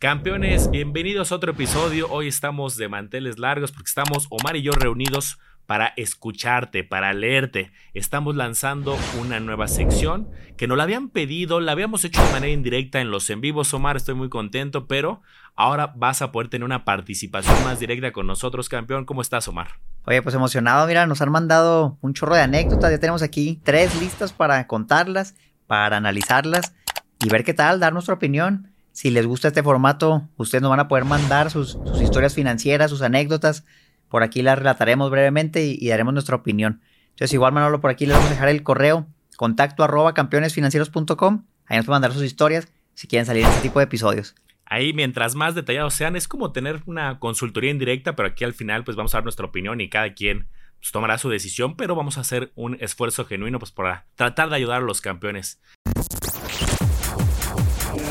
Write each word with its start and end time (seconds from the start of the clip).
Campeones, 0.00 0.70
bienvenidos 0.70 1.32
a 1.32 1.34
otro 1.34 1.50
episodio. 1.50 2.06
Hoy 2.08 2.28
estamos 2.28 2.76
de 2.76 2.88
manteles 2.88 3.40
largos 3.40 3.72
porque 3.72 3.88
estamos 3.88 4.28
Omar 4.30 4.54
y 4.54 4.62
yo 4.62 4.70
reunidos 4.70 5.40
para 5.66 5.88
escucharte, 5.96 6.84
para 6.84 7.12
leerte. 7.12 7.72
Estamos 7.94 8.36
lanzando 8.36 8.96
una 9.20 9.40
nueva 9.40 9.66
sección 9.66 10.28
que 10.56 10.68
nos 10.68 10.76
la 10.76 10.84
habían 10.84 11.08
pedido, 11.08 11.58
la 11.58 11.72
habíamos 11.72 12.04
hecho 12.04 12.24
de 12.24 12.30
manera 12.30 12.52
indirecta 12.52 13.00
en 13.00 13.10
los 13.10 13.28
en 13.28 13.40
vivos, 13.40 13.74
Omar, 13.74 13.96
estoy 13.96 14.14
muy 14.14 14.28
contento, 14.28 14.86
pero 14.86 15.20
ahora 15.56 15.92
vas 15.96 16.22
a 16.22 16.30
poder 16.30 16.46
tener 16.46 16.64
una 16.64 16.84
participación 16.84 17.56
más 17.64 17.80
directa 17.80 18.12
con 18.12 18.28
nosotros, 18.28 18.68
campeón. 18.68 19.04
¿Cómo 19.04 19.20
estás, 19.20 19.48
Omar? 19.48 19.80
Oye, 20.04 20.22
pues 20.22 20.32
emocionado, 20.32 20.86
mira, 20.86 21.08
nos 21.08 21.22
han 21.22 21.32
mandado 21.32 21.98
un 22.02 22.14
chorro 22.14 22.36
de 22.36 22.42
anécdotas, 22.42 22.92
ya 22.92 23.00
tenemos 23.00 23.22
aquí 23.22 23.60
tres 23.64 24.00
listas 24.00 24.32
para 24.32 24.64
contarlas, 24.68 25.34
para 25.66 25.96
analizarlas 25.96 26.72
y 27.18 27.28
ver 27.28 27.42
qué 27.42 27.52
tal, 27.52 27.80
dar 27.80 27.92
nuestra 27.92 28.14
opinión. 28.14 28.77
Si 28.98 29.12
les 29.12 29.24
gusta 29.26 29.46
este 29.46 29.62
formato, 29.62 30.28
ustedes 30.38 30.60
nos 30.60 30.70
van 30.70 30.80
a 30.80 30.88
poder 30.88 31.04
mandar 31.04 31.52
sus, 31.52 31.78
historias 32.02 32.34
financieras, 32.34 32.90
sus 32.90 33.00
anécdotas, 33.00 33.64
por 34.08 34.24
aquí 34.24 34.42
la 34.42 34.56
relataremos 34.56 35.08
brevemente 35.08 35.64
y, 35.64 35.86
daremos 35.86 36.14
nuestra 36.14 36.34
opinión. 36.34 36.80
Entonces, 37.10 37.32
igual, 37.32 37.52
Manolo, 37.52 37.80
por 37.80 37.92
aquí 37.92 38.06
les 38.06 38.16
vamos 38.16 38.28
a 38.28 38.34
dejar 38.34 38.48
el 38.48 38.64
correo 38.64 39.06
contacto 39.36 39.84
arroba 39.84 40.14
campeonesfinancieros.com. 40.14 41.44
Ahí 41.66 41.76
nos 41.76 41.86
pueden 41.86 42.00
mandar 42.00 42.12
sus 42.12 42.24
historias 42.24 42.72
si 42.94 43.06
quieren 43.06 43.24
salir 43.24 43.44
en 43.44 43.50
este 43.50 43.62
tipo 43.62 43.78
de 43.78 43.84
episodios. 43.84 44.34
Ahí, 44.64 44.92
mientras 44.92 45.36
más 45.36 45.54
detallados 45.54 45.94
sean, 45.94 46.16
es 46.16 46.26
como 46.26 46.50
tener 46.50 46.82
una 46.86 47.20
consultoría 47.20 47.70
indirecta, 47.70 48.16
pero 48.16 48.30
aquí 48.30 48.42
al 48.42 48.52
final, 48.52 48.82
pues 48.82 48.96
vamos 48.96 49.14
a 49.14 49.18
dar 49.18 49.24
nuestra 49.24 49.46
opinión 49.46 49.80
y 49.80 49.88
cada 49.88 50.12
quien 50.14 50.48
pues, 50.80 50.90
tomará 50.90 51.18
su 51.18 51.28
decisión, 51.28 51.76
pero 51.76 51.94
vamos 51.94 52.18
a 52.18 52.22
hacer 52.22 52.50
un 52.56 52.76
esfuerzo 52.80 53.24
genuino 53.24 53.60
pues, 53.60 53.70
para 53.70 54.06
tratar 54.16 54.48
de 54.48 54.56
ayudar 54.56 54.82
a 54.82 54.84
los 54.84 55.00
campeones. 55.00 55.60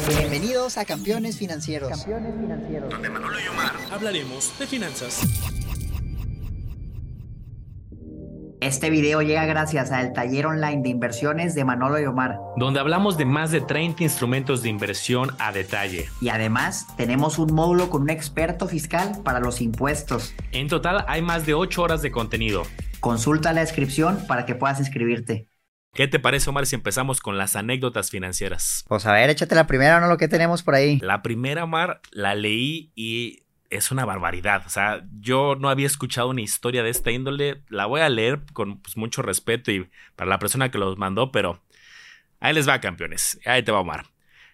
Bienvenidos 0.07 0.77
a 0.77 0.85
Campeones 0.85 1.37
Financieros. 1.37 1.89
Campeones 1.89 2.33
Financieros. 2.39 2.89
Donde 2.89 3.09
Manolo 3.09 3.37
y 3.41 3.47
Omar 3.49 3.73
hablaremos 3.91 4.57
de 4.57 4.65
finanzas. 4.65 5.21
Este 8.61 8.89
video 8.89 9.21
llega 9.21 9.45
gracias 9.45 9.91
al 9.91 10.13
taller 10.13 10.45
online 10.45 10.81
de 10.81 10.89
inversiones 10.89 11.55
de 11.55 11.65
Manolo 11.65 11.99
y 11.99 12.05
Omar, 12.05 12.37
donde 12.55 12.79
hablamos 12.79 13.17
de 13.17 13.25
más 13.25 13.51
de 13.51 13.59
30 13.59 14.01
instrumentos 14.03 14.63
de 14.63 14.69
inversión 14.69 15.31
a 15.39 15.51
detalle. 15.51 16.07
Y 16.21 16.29
además 16.29 16.87
tenemos 16.95 17.37
un 17.37 17.53
módulo 17.53 17.89
con 17.89 18.03
un 18.03 18.09
experto 18.09 18.67
fiscal 18.67 19.21
para 19.25 19.41
los 19.41 19.59
impuestos. 19.59 20.33
En 20.53 20.69
total 20.69 21.03
hay 21.09 21.21
más 21.21 21.45
de 21.45 21.53
8 21.53 21.81
horas 21.81 22.01
de 22.01 22.11
contenido. 22.11 22.63
Consulta 23.01 23.51
la 23.51 23.59
descripción 23.59 24.25
para 24.25 24.45
que 24.45 24.55
puedas 24.55 24.79
inscribirte. 24.79 25.49
¿Qué 25.97 26.07
te 26.07 26.19
parece, 26.19 26.51
Omar, 26.51 26.67
si 26.67 26.75
empezamos 26.75 27.21
con 27.21 27.39
las 27.39 27.55
anécdotas 27.55 28.11
financieras? 28.11 28.85
Pues 28.87 29.07
a 29.07 29.13
ver, 29.13 29.31
échate 29.31 29.55
la 29.55 29.65
primera, 29.65 29.99
¿no? 29.99 30.07
Lo 30.07 30.17
que 30.17 30.27
tenemos 30.27 30.61
por 30.61 30.75
ahí. 30.75 30.99
La 30.99 31.23
primera, 31.23 31.63
Omar, 31.63 32.01
la 32.11 32.35
leí 32.35 32.91
y 32.93 33.45
es 33.71 33.89
una 33.89 34.05
barbaridad. 34.05 34.61
O 34.67 34.69
sea, 34.69 35.03
yo 35.19 35.55
no 35.59 35.69
había 35.69 35.87
escuchado 35.87 36.29
una 36.29 36.41
historia 36.41 36.83
de 36.83 36.91
esta 36.91 37.09
índole. 37.09 37.63
La 37.69 37.87
voy 37.87 38.01
a 38.01 38.09
leer 38.09 38.41
con 38.53 38.77
pues, 38.79 38.95
mucho 38.95 39.23
respeto 39.23 39.71
y 39.71 39.89
para 40.15 40.29
la 40.29 40.37
persona 40.37 40.69
que 40.69 40.77
los 40.77 40.99
mandó, 40.99 41.31
pero 41.31 41.63
ahí 42.41 42.53
les 42.53 42.69
va, 42.69 42.79
campeones. 42.79 43.39
Ahí 43.43 43.63
te 43.63 43.71
va, 43.71 43.79
Omar. 43.79 44.05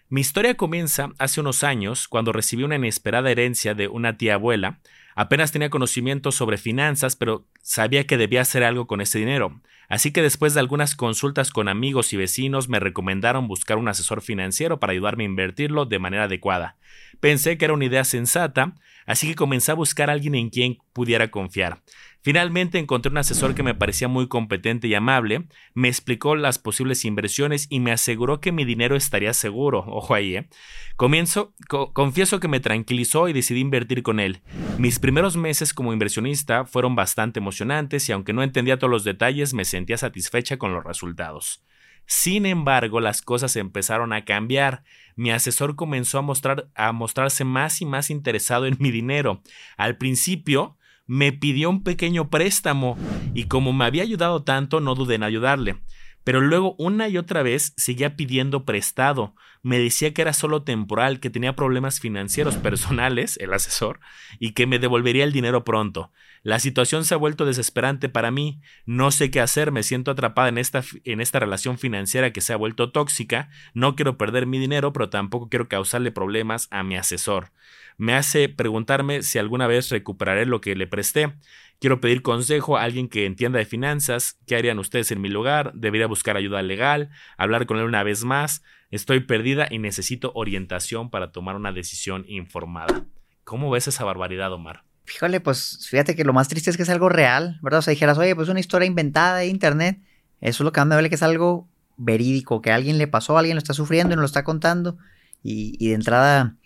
Mi 0.08 0.22
historia 0.22 0.56
comienza 0.56 1.10
hace 1.18 1.42
unos 1.42 1.62
años 1.62 2.08
cuando 2.08 2.32
recibí 2.32 2.62
una 2.62 2.76
inesperada 2.76 3.30
herencia 3.30 3.74
de 3.74 3.88
una 3.88 4.16
tía 4.16 4.36
abuela. 4.36 4.78
Apenas 5.14 5.52
tenía 5.52 5.70
conocimiento 5.70 6.32
sobre 6.32 6.58
finanzas, 6.58 7.16
pero 7.16 7.46
sabía 7.62 8.06
que 8.06 8.16
debía 8.16 8.40
hacer 8.42 8.64
algo 8.64 8.86
con 8.86 9.00
ese 9.00 9.18
dinero. 9.18 9.60
Así 9.88 10.12
que 10.12 10.22
después 10.22 10.54
de 10.54 10.60
algunas 10.60 10.94
consultas 10.94 11.50
con 11.50 11.68
amigos 11.68 12.12
y 12.12 12.16
vecinos 12.16 12.68
me 12.68 12.80
recomendaron 12.80 13.48
buscar 13.48 13.76
un 13.76 13.88
asesor 13.88 14.22
financiero 14.22 14.80
para 14.80 14.92
ayudarme 14.92 15.24
a 15.24 15.26
invertirlo 15.26 15.84
de 15.84 15.98
manera 15.98 16.24
adecuada. 16.24 16.76
Pensé 17.20 17.58
que 17.58 17.66
era 17.66 17.74
una 17.74 17.84
idea 17.84 18.04
sensata, 18.04 18.74
así 19.06 19.28
que 19.28 19.34
comencé 19.34 19.72
a 19.72 19.76
buscar 19.76 20.10
a 20.10 20.14
alguien 20.14 20.34
en 20.34 20.50
quien 20.50 20.78
pudiera 20.92 21.30
confiar. 21.30 21.82
Finalmente 22.24 22.78
encontré 22.78 23.10
un 23.10 23.18
asesor 23.18 23.54
que 23.54 23.62
me 23.62 23.74
parecía 23.74 24.08
muy 24.08 24.28
competente 24.28 24.88
y 24.88 24.94
amable, 24.94 25.46
me 25.74 25.88
explicó 25.88 26.36
las 26.36 26.58
posibles 26.58 27.04
inversiones 27.04 27.66
y 27.68 27.80
me 27.80 27.92
aseguró 27.92 28.40
que 28.40 28.50
mi 28.50 28.64
dinero 28.64 28.96
estaría 28.96 29.34
seguro. 29.34 29.80
Ojo 29.88 30.14
ahí, 30.14 30.36
¿eh? 30.36 30.48
Comienzo, 30.96 31.52
confieso 31.68 32.40
que 32.40 32.48
me 32.48 32.60
tranquilizó 32.60 33.28
y 33.28 33.34
decidí 33.34 33.60
invertir 33.60 34.02
con 34.02 34.20
él. 34.20 34.40
Mis 34.78 35.00
primeros 35.00 35.36
meses 35.36 35.74
como 35.74 35.92
inversionista 35.92 36.64
fueron 36.64 36.96
bastante 36.96 37.40
emocionantes 37.40 38.08
y 38.08 38.12
aunque 38.12 38.32
no 38.32 38.42
entendía 38.42 38.78
todos 38.78 38.90
los 38.90 39.04
detalles, 39.04 39.52
me 39.52 39.66
sentía 39.66 39.98
satisfecha 39.98 40.56
con 40.56 40.72
los 40.72 40.82
resultados. 40.82 41.62
Sin 42.06 42.46
embargo, 42.46 43.00
las 43.00 43.20
cosas 43.20 43.54
empezaron 43.56 44.14
a 44.14 44.24
cambiar. 44.24 44.82
Mi 45.14 45.30
asesor 45.30 45.76
comenzó 45.76 46.20
a, 46.20 46.22
mostrar, 46.22 46.70
a 46.74 46.92
mostrarse 46.92 47.44
más 47.44 47.82
y 47.82 47.84
más 47.84 48.08
interesado 48.08 48.64
en 48.64 48.78
mi 48.78 48.90
dinero. 48.90 49.42
Al 49.76 49.98
principio, 49.98 50.78
me 51.06 51.32
pidió 51.32 51.70
un 51.70 51.82
pequeño 51.82 52.30
préstamo 52.30 52.96
y 53.34 53.44
como 53.44 53.72
me 53.72 53.84
había 53.84 54.02
ayudado 54.02 54.42
tanto 54.42 54.80
no 54.80 54.94
dudé 54.94 55.16
en 55.16 55.22
ayudarle. 55.22 55.76
Pero 56.24 56.40
luego 56.40 56.74
una 56.78 57.08
y 57.08 57.18
otra 57.18 57.42
vez 57.42 57.74
seguía 57.76 58.16
pidiendo 58.16 58.64
prestado. 58.64 59.34
Me 59.62 59.78
decía 59.78 60.14
que 60.14 60.22
era 60.22 60.32
solo 60.32 60.62
temporal, 60.62 61.20
que 61.20 61.28
tenía 61.28 61.54
problemas 61.54 62.00
financieros 62.00 62.56
personales, 62.56 63.36
el 63.36 63.52
asesor, 63.52 64.00
y 64.38 64.52
que 64.52 64.66
me 64.66 64.78
devolvería 64.78 65.24
el 65.24 65.32
dinero 65.32 65.64
pronto. 65.64 66.12
La 66.42 66.60
situación 66.60 67.04
se 67.04 67.12
ha 67.12 67.18
vuelto 67.18 67.44
desesperante 67.44 68.08
para 68.08 68.30
mí. 68.30 68.60
No 68.86 69.10
sé 69.10 69.30
qué 69.30 69.40
hacer, 69.40 69.70
me 69.70 69.82
siento 69.82 70.10
atrapada 70.10 70.48
en 70.48 70.56
esta, 70.56 70.82
en 71.04 71.20
esta 71.20 71.40
relación 71.40 71.78
financiera 71.78 72.32
que 72.32 72.40
se 72.40 72.54
ha 72.54 72.56
vuelto 72.56 72.90
tóxica. 72.90 73.50
No 73.74 73.94
quiero 73.94 74.16
perder 74.16 74.46
mi 74.46 74.58
dinero, 74.58 74.94
pero 74.94 75.10
tampoco 75.10 75.50
quiero 75.50 75.68
causarle 75.68 76.10
problemas 76.10 76.68
a 76.70 76.82
mi 76.82 76.96
asesor 76.96 77.50
me 77.96 78.14
hace 78.14 78.48
preguntarme 78.48 79.22
si 79.22 79.38
alguna 79.38 79.66
vez 79.66 79.88
recuperaré 79.90 80.46
lo 80.46 80.60
que 80.60 80.74
le 80.74 80.86
presté. 80.86 81.34
Quiero 81.80 82.00
pedir 82.00 82.22
consejo 82.22 82.76
a 82.76 82.82
alguien 82.82 83.08
que 83.08 83.26
entienda 83.26 83.58
de 83.58 83.66
finanzas. 83.66 84.38
¿Qué 84.46 84.56
harían 84.56 84.78
ustedes 84.78 85.10
en 85.10 85.20
mi 85.20 85.28
lugar? 85.28 85.72
¿Debería 85.74 86.06
buscar 86.06 86.36
ayuda 86.36 86.62
legal? 86.62 87.10
¿Hablar 87.36 87.66
con 87.66 87.78
él 87.78 87.84
una 87.84 88.02
vez 88.02 88.24
más? 88.24 88.62
Estoy 88.90 89.20
perdida 89.20 89.66
y 89.70 89.78
necesito 89.78 90.32
orientación 90.34 91.10
para 91.10 91.32
tomar 91.32 91.56
una 91.56 91.72
decisión 91.72 92.24
informada. 92.28 93.04
¿Cómo 93.44 93.70
ves 93.70 93.88
esa 93.88 94.04
barbaridad, 94.04 94.52
Omar? 94.52 94.84
Fíjole, 95.04 95.40
pues 95.40 95.86
fíjate 95.90 96.16
que 96.16 96.24
lo 96.24 96.32
más 96.32 96.48
triste 96.48 96.70
es 96.70 96.76
que 96.76 96.84
es 96.84 96.88
algo 96.88 97.08
real, 97.08 97.58
¿verdad? 97.62 97.80
O 97.80 97.82
sea, 97.82 97.90
dijeras, 97.90 98.16
oye, 98.16 98.34
pues 98.34 98.48
una 98.48 98.60
historia 98.60 98.86
inventada 98.86 99.38
de 99.38 99.48
internet. 99.48 100.00
Eso 100.40 100.62
es 100.62 100.64
lo 100.64 100.72
que 100.72 100.80
más 100.80 100.86
me 100.86 100.94
duele 100.94 101.08
que 101.10 101.16
es 101.16 101.22
algo 101.22 101.68
verídico, 101.96 102.62
que 102.62 102.70
a 102.70 102.76
alguien 102.76 102.96
le 102.96 103.06
pasó, 103.06 103.36
alguien 103.36 103.56
lo 103.56 103.58
está 103.58 103.74
sufriendo 103.74 104.14
y 104.14 104.16
nos 104.16 104.22
lo 104.22 104.26
está 104.26 104.44
contando. 104.44 104.96
Y 105.42 105.88
de 105.88 105.94
entrada, 105.94 106.56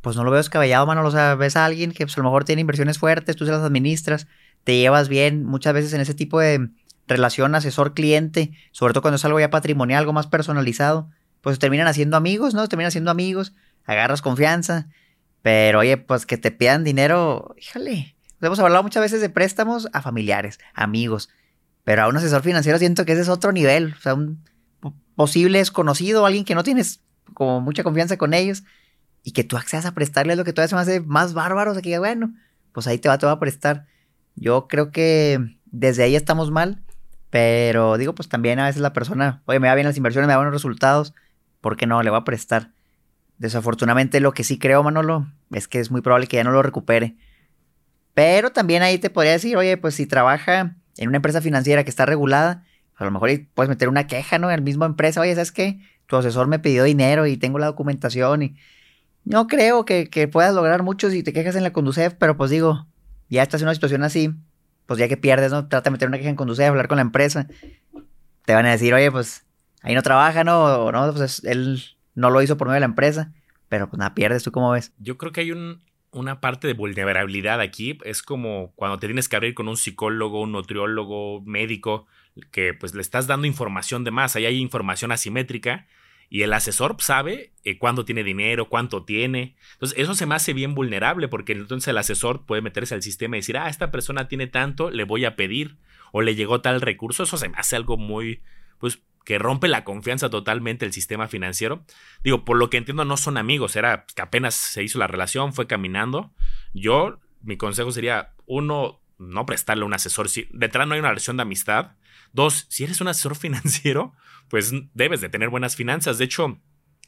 pues 0.00 0.16
no 0.16 0.24
lo 0.24 0.30
veo 0.30 0.38
descabellado, 0.38 0.86
mano. 0.86 1.04
O 1.04 1.10
sea, 1.10 1.34
ves 1.34 1.56
a 1.56 1.64
alguien 1.64 1.92
que 1.92 2.06
pues, 2.06 2.16
a 2.16 2.20
lo 2.20 2.24
mejor 2.24 2.44
tiene 2.44 2.60
inversiones 2.60 2.98
fuertes, 2.98 3.36
tú 3.36 3.44
se 3.44 3.52
las 3.52 3.62
administras, 3.62 4.26
te 4.64 4.76
llevas 4.76 5.08
bien. 5.08 5.44
Muchas 5.44 5.74
veces 5.74 5.92
en 5.92 6.00
ese 6.00 6.14
tipo 6.14 6.40
de 6.40 6.70
relación 7.06 7.54
asesor-cliente, 7.54 8.52
sobre 8.70 8.92
todo 8.92 9.02
cuando 9.02 9.16
es 9.16 9.24
algo 9.24 9.40
ya 9.40 9.50
patrimonial, 9.50 10.00
algo 10.00 10.12
más 10.12 10.26
personalizado, 10.26 11.08
pues 11.40 11.58
terminan 11.58 11.86
haciendo 11.86 12.16
amigos, 12.16 12.54
¿no? 12.54 12.68
Terminan 12.68 12.92
siendo 12.92 13.10
amigos, 13.10 13.54
agarras 13.84 14.22
confianza. 14.22 14.88
Pero 15.42 15.80
oye, 15.80 15.96
pues 15.96 16.26
que 16.26 16.36
te 16.36 16.50
pidan 16.50 16.84
dinero, 16.84 17.54
híjole. 17.58 18.16
hemos 18.40 18.58
hablado 18.58 18.82
muchas 18.82 19.00
veces 19.00 19.20
de 19.20 19.30
préstamos 19.30 19.88
a 19.92 20.02
familiares, 20.02 20.58
amigos. 20.74 21.30
Pero 21.84 22.02
a 22.02 22.08
un 22.08 22.16
asesor 22.16 22.42
financiero 22.42 22.78
siento 22.78 23.04
que 23.04 23.12
ese 23.12 23.22
es 23.22 23.28
otro 23.28 23.52
nivel. 23.52 23.94
O 23.98 24.00
sea, 24.00 24.14
un 24.14 24.44
posible 25.14 25.58
desconocido, 25.58 26.26
alguien 26.26 26.44
que 26.44 26.54
no 26.54 26.62
tienes 26.62 27.00
como 27.34 27.60
mucha 27.60 27.82
confianza 27.82 28.16
con 28.16 28.34
ellos 28.34 28.64
y 29.22 29.32
que 29.32 29.44
tú 29.44 29.56
accedas 29.56 29.86
a 29.86 29.94
prestarle 29.94 30.36
lo 30.36 30.44
que 30.44 30.52
todavía 30.52 30.68
se 30.68 30.74
me 30.74 30.80
hace 30.80 31.00
más 31.00 31.34
bárbaro. 31.34 31.72
O 31.72 31.74
sea, 31.74 31.82
que 31.82 31.98
bueno, 31.98 32.34
pues 32.72 32.86
ahí 32.86 32.98
te 32.98 33.08
va, 33.08 33.18
te 33.18 33.26
va 33.26 33.32
a 33.32 33.40
prestar. 33.40 33.86
Yo 34.34 34.68
creo 34.68 34.90
que 34.90 35.58
desde 35.66 36.04
ahí 36.04 36.16
estamos 36.16 36.50
mal, 36.50 36.82
pero 37.30 37.98
digo, 37.98 38.14
pues 38.14 38.28
también 38.28 38.58
a 38.58 38.66
veces 38.66 38.80
la 38.80 38.92
persona, 38.92 39.42
oye, 39.46 39.60
me 39.60 39.68
va 39.68 39.74
bien 39.74 39.86
las 39.86 39.96
inversiones, 39.96 40.26
me 40.26 40.32
da 40.32 40.38
buenos 40.38 40.54
resultados, 40.54 41.14
¿por 41.60 41.76
qué 41.76 41.86
no? 41.86 42.02
Le 42.02 42.10
va 42.10 42.18
a 42.18 42.24
prestar. 42.24 42.70
Desafortunadamente 43.38 44.20
lo 44.20 44.32
que 44.32 44.44
sí 44.44 44.58
creo, 44.58 44.82
Manolo, 44.82 45.26
es 45.52 45.68
que 45.68 45.80
es 45.80 45.90
muy 45.90 46.00
probable 46.00 46.26
que 46.26 46.36
ya 46.36 46.44
no 46.44 46.50
lo 46.50 46.62
recupere. 46.62 47.16
Pero 48.14 48.50
también 48.50 48.82
ahí 48.82 48.98
te 48.98 49.10
podría 49.10 49.32
decir, 49.32 49.56
oye, 49.56 49.76
pues 49.76 49.94
si 49.94 50.06
trabaja 50.06 50.76
en 50.96 51.08
una 51.08 51.16
empresa 51.16 51.40
financiera 51.40 51.84
que 51.84 51.90
está 51.90 52.06
regulada, 52.06 52.64
a 52.96 53.04
lo 53.04 53.12
mejor 53.12 53.30
puedes 53.54 53.68
meter 53.68 53.88
una 53.88 54.06
queja, 54.08 54.38
¿no? 54.38 54.50
En 54.50 54.56
la 54.56 54.62
misma 54.62 54.86
empresa, 54.86 55.20
oye, 55.20 55.34
¿sabes 55.34 55.52
qué? 55.52 55.80
Tu 56.06 56.16
asesor 56.16 56.48
me 56.48 56.58
pidió 56.58 56.82
dinero 56.82 57.26
y 57.26 57.36
tengo 57.36 57.58
la 57.58 57.66
documentación 57.66 58.42
y 58.42 58.56
no 59.28 59.46
creo 59.46 59.84
que, 59.84 60.28
puedas 60.32 60.54
lograr 60.54 60.82
mucho 60.82 61.10
si 61.10 61.22
te 61.22 61.34
quejas 61.34 61.54
en 61.54 61.62
la 61.62 61.72
Conducef, 61.72 62.14
pero 62.14 62.36
pues 62.36 62.50
digo, 62.50 62.86
ya 63.28 63.42
estás 63.42 63.60
en 63.60 63.66
una 63.66 63.74
situación 63.74 64.02
así, 64.02 64.30
pues 64.86 64.98
ya 64.98 65.06
que 65.06 65.18
pierdes, 65.18 65.52
¿no? 65.52 65.68
Trata 65.68 65.90
de 65.90 65.92
meter 65.92 66.08
una 66.08 66.16
queja 66.16 66.30
en 66.30 66.36
Conducef, 66.36 66.66
hablar 66.66 66.88
con 66.88 66.96
la 66.96 67.02
empresa. 67.02 67.46
Te 68.46 68.54
van 68.54 68.64
a 68.64 68.70
decir, 68.70 68.94
oye, 68.94 69.12
pues 69.12 69.44
ahí 69.82 69.94
no 69.94 70.02
trabaja, 70.02 70.44
¿no? 70.44 70.64
O 70.64 70.92
no, 70.92 71.12
pues 71.12 71.44
él 71.44 71.82
no 72.14 72.30
lo 72.30 72.40
hizo 72.40 72.56
por 72.56 72.68
medio 72.68 72.76
de 72.76 72.80
la 72.80 72.86
empresa, 72.86 73.32
pero 73.68 73.88
pues 73.90 73.98
nada, 73.98 74.14
pierdes, 74.14 74.42
¿tú 74.44 74.50
cómo 74.50 74.70
ves? 74.70 74.92
Yo 74.98 75.18
creo 75.18 75.30
que 75.30 75.42
hay 75.42 75.52
un, 75.52 75.82
una 76.10 76.40
parte 76.40 76.66
de 76.66 76.72
vulnerabilidad 76.72 77.60
aquí. 77.60 77.98
Es 78.04 78.22
como 78.22 78.72
cuando 78.76 78.98
te 78.98 79.08
tienes 79.08 79.28
que 79.28 79.36
abrir 79.36 79.52
con 79.52 79.68
un 79.68 79.76
psicólogo, 79.76 80.40
un 80.40 80.52
nutriólogo, 80.52 81.42
médico, 81.42 82.06
que 82.50 82.72
pues 82.72 82.94
le 82.94 83.02
estás 83.02 83.26
dando 83.26 83.46
información 83.46 84.04
de 84.04 84.10
más. 84.10 84.36
Ahí 84.36 84.46
hay 84.46 84.56
información 84.56 85.12
asimétrica 85.12 85.86
Y 86.30 86.42
el 86.42 86.52
asesor 86.52 86.96
sabe 86.98 87.52
eh, 87.64 87.78
cuándo 87.78 88.04
tiene 88.04 88.22
dinero, 88.22 88.68
cuánto 88.68 89.04
tiene. 89.04 89.56
Entonces, 89.72 89.98
eso 89.98 90.14
se 90.14 90.26
me 90.26 90.34
hace 90.34 90.52
bien 90.52 90.74
vulnerable 90.74 91.28
porque 91.28 91.52
entonces 91.52 91.88
el 91.88 91.98
asesor 91.98 92.44
puede 92.44 92.62
meterse 92.62 92.94
al 92.94 93.02
sistema 93.02 93.36
y 93.36 93.40
decir, 93.40 93.56
ah, 93.56 93.68
esta 93.68 93.90
persona 93.90 94.28
tiene 94.28 94.46
tanto, 94.46 94.90
le 94.90 95.04
voy 95.04 95.24
a 95.24 95.36
pedir 95.36 95.76
o 96.12 96.20
le 96.20 96.34
llegó 96.34 96.60
tal 96.60 96.80
recurso. 96.80 97.22
Eso 97.22 97.36
se 97.38 97.48
me 97.48 97.56
hace 97.56 97.76
algo 97.76 97.96
muy, 97.96 98.42
pues, 98.78 99.00
que 99.24 99.38
rompe 99.38 99.68
la 99.68 99.84
confianza 99.84 100.30
totalmente 100.30 100.86
el 100.86 100.92
sistema 100.92 101.28
financiero. 101.28 101.84
Digo, 102.24 102.44
por 102.44 102.56
lo 102.56 102.70
que 102.70 102.78
entiendo, 102.78 103.04
no 103.04 103.16
son 103.16 103.36
amigos, 103.36 103.76
era 103.76 104.06
que 104.14 104.22
apenas 104.22 104.54
se 104.54 104.82
hizo 104.82 104.98
la 104.98 105.06
relación, 105.06 105.52
fue 105.52 105.66
caminando. 105.66 106.32
Yo, 106.72 107.20
mi 107.42 107.56
consejo 107.58 107.92
sería, 107.92 108.32
uno, 108.46 109.00
no 109.18 109.46
prestarle 109.46 109.84
un 109.84 109.94
asesor. 109.94 110.28
Si 110.28 110.48
detrás 110.52 110.86
no 110.86 110.94
hay 110.94 111.00
una 111.00 111.10
relación 111.10 111.36
de 111.36 111.42
amistad. 111.42 111.92
Dos, 112.32 112.66
si 112.68 112.84
eres 112.84 113.00
un 113.00 113.08
asesor 113.08 113.36
financiero, 113.36 114.14
pues 114.48 114.72
debes 114.94 115.20
de 115.20 115.28
tener 115.28 115.48
buenas 115.48 115.76
finanzas. 115.76 116.18
De 116.18 116.24
hecho, 116.24 116.60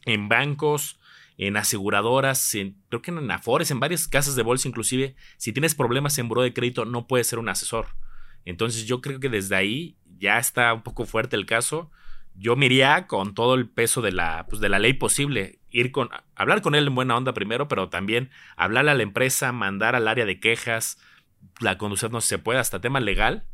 en 0.05 0.29
bancos, 0.29 1.01
en 1.39 1.57
aseguradoras, 1.57 2.55
en, 2.55 2.77
creo 2.89 3.03
que 3.03 3.11
en 3.11 3.31
Afores, 3.31 3.71
en 3.71 3.81
varias 3.81 4.09
casas 4.09 4.37
de 4.37 4.43
bolsa 4.43 4.69
inclusive, 4.69 5.17
si 5.39 5.53
tienes 5.53 5.75
problemas 5.75 6.19
en 6.19 6.29
buro 6.29 6.43
de 6.43 6.53
crédito, 6.53 6.85
no 6.85 7.07
puedes 7.07 7.27
ser 7.27 7.39
un 7.39 7.49
asesor. 7.49 7.87
Entonces 8.45 8.87
yo 8.87 9.01
creo 9.01 9.21
que 9.21 9.29
desde 9.29 9.57
ahí 9.57 9.97
ya 10.19 10.39
está 10.39 10.73
un 10.75 10.83
poco 10.83 11.07
fuerte 11.07 11.37
el 11.37 11.47
caso. 11.47 11.91
Yo 12.35 12.57
me 12.57 12.67
iría 12.67 13.07
con 13.07 13.35
todo 13.35 13.55
el 13.55 13.69
peso 13.69 14.03
de 14.03 14.13
la, 14.13 14.47
pues 14.49 14.61
de 14.61 14.69
la 14.69 14.79
ley 14.79 14.93
posible. 14.93 15.61
Ir 15.71 15.93
con, 15.93 16.11
hablar 16.35 16.63
con 16.63 16.75
él 16.75 16.87
en 16.87 16.95
buena 16.95 17.17
onda 17.17 17.33
primero, 17.33 17.69
pero 17.69 17.89
también 17.89 18.31
hablarle 18.57 18.91
a 18.91 18.95
la 18.95 19.03
empresa, 19.03 19.53
mandar 19.53 19.95
al 19.95 20.09
área 20.09 20.27
de 20.27 20.41
quejas, 20.41 20.99
la 21.61 21.79
conducir 21.79 22.11
no 22.11 22.21
se 22.21 22.39
puede, 22.39 22.59
hasta 22.59 22.81
tema 22.81 23.01
legal 23.01 23.47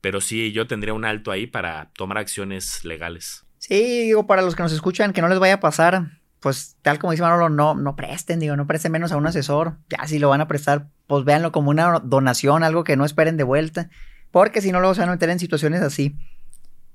pero 0.00 0.20
sí, 0.20 0.52
yo 0.52 0.66
tendría 0.66 0.94
un 0.94 1.04
alto 1.04 1.30
ahí 1.30 1.46
para 1.46 1.90
tomar 1.94 2.18
acciones 2.18 2.84
legales. 2.84 3.44
Sí, 3.58 4.04
digo, 4.04 4.26
para 4.26 4.42
los 4.42 4.56
que 4.56 4.62
nos 4.62 4.72
escuchan, 4.72 5.12
que 5.12 5.20
no 5.20 5.28
les 5.28 5.38
vaya 5.38 5.54
a 5.54 5.60
pasar, 5.60 6.06
pues 6.40 6.76
tal 6.82 6.98
como 6.98 7.10
dice 7.10 7.22
Manolo, 7.22 7.50
no, 7.50 7.74
no 7.74 7.96
presten, 7.96 8.40
digo, 8.40 8.56
no 8.56 8.66
presten 8.66 8.92
menos 8.92 9.12
a 9.12 9.18
un 9.18 9.26
asesor. 9.26 9.76
Ya 9.90 10.06
si 10.06 10.18
lo 10.18 10.30
van 10.30 10.40
a 10.40 10.48
prestar, 10.48 10.88
pues 11.06 11.24
véanlo 11.24 11.52
como 11.52 11.70
una 11.70 12.00
donación, 12.00 12.62
algo 12.62 12.84
que 12.84 12.96
no 12.96 13.04
esperen 13.04 13.36
de 13.36 13.44
vuelta, 13.44 13.90
porque 14.30 14.62
si 14.62 14.72
no 14.72 14.80
luego 14.80 14.94
se 14.94 15.00
van 15.00 15.10
a 15.10 15.12
meter 15.12 15.28
en 15.28 15.38
situaciones 15.38 15.82
así. 15.82 16.16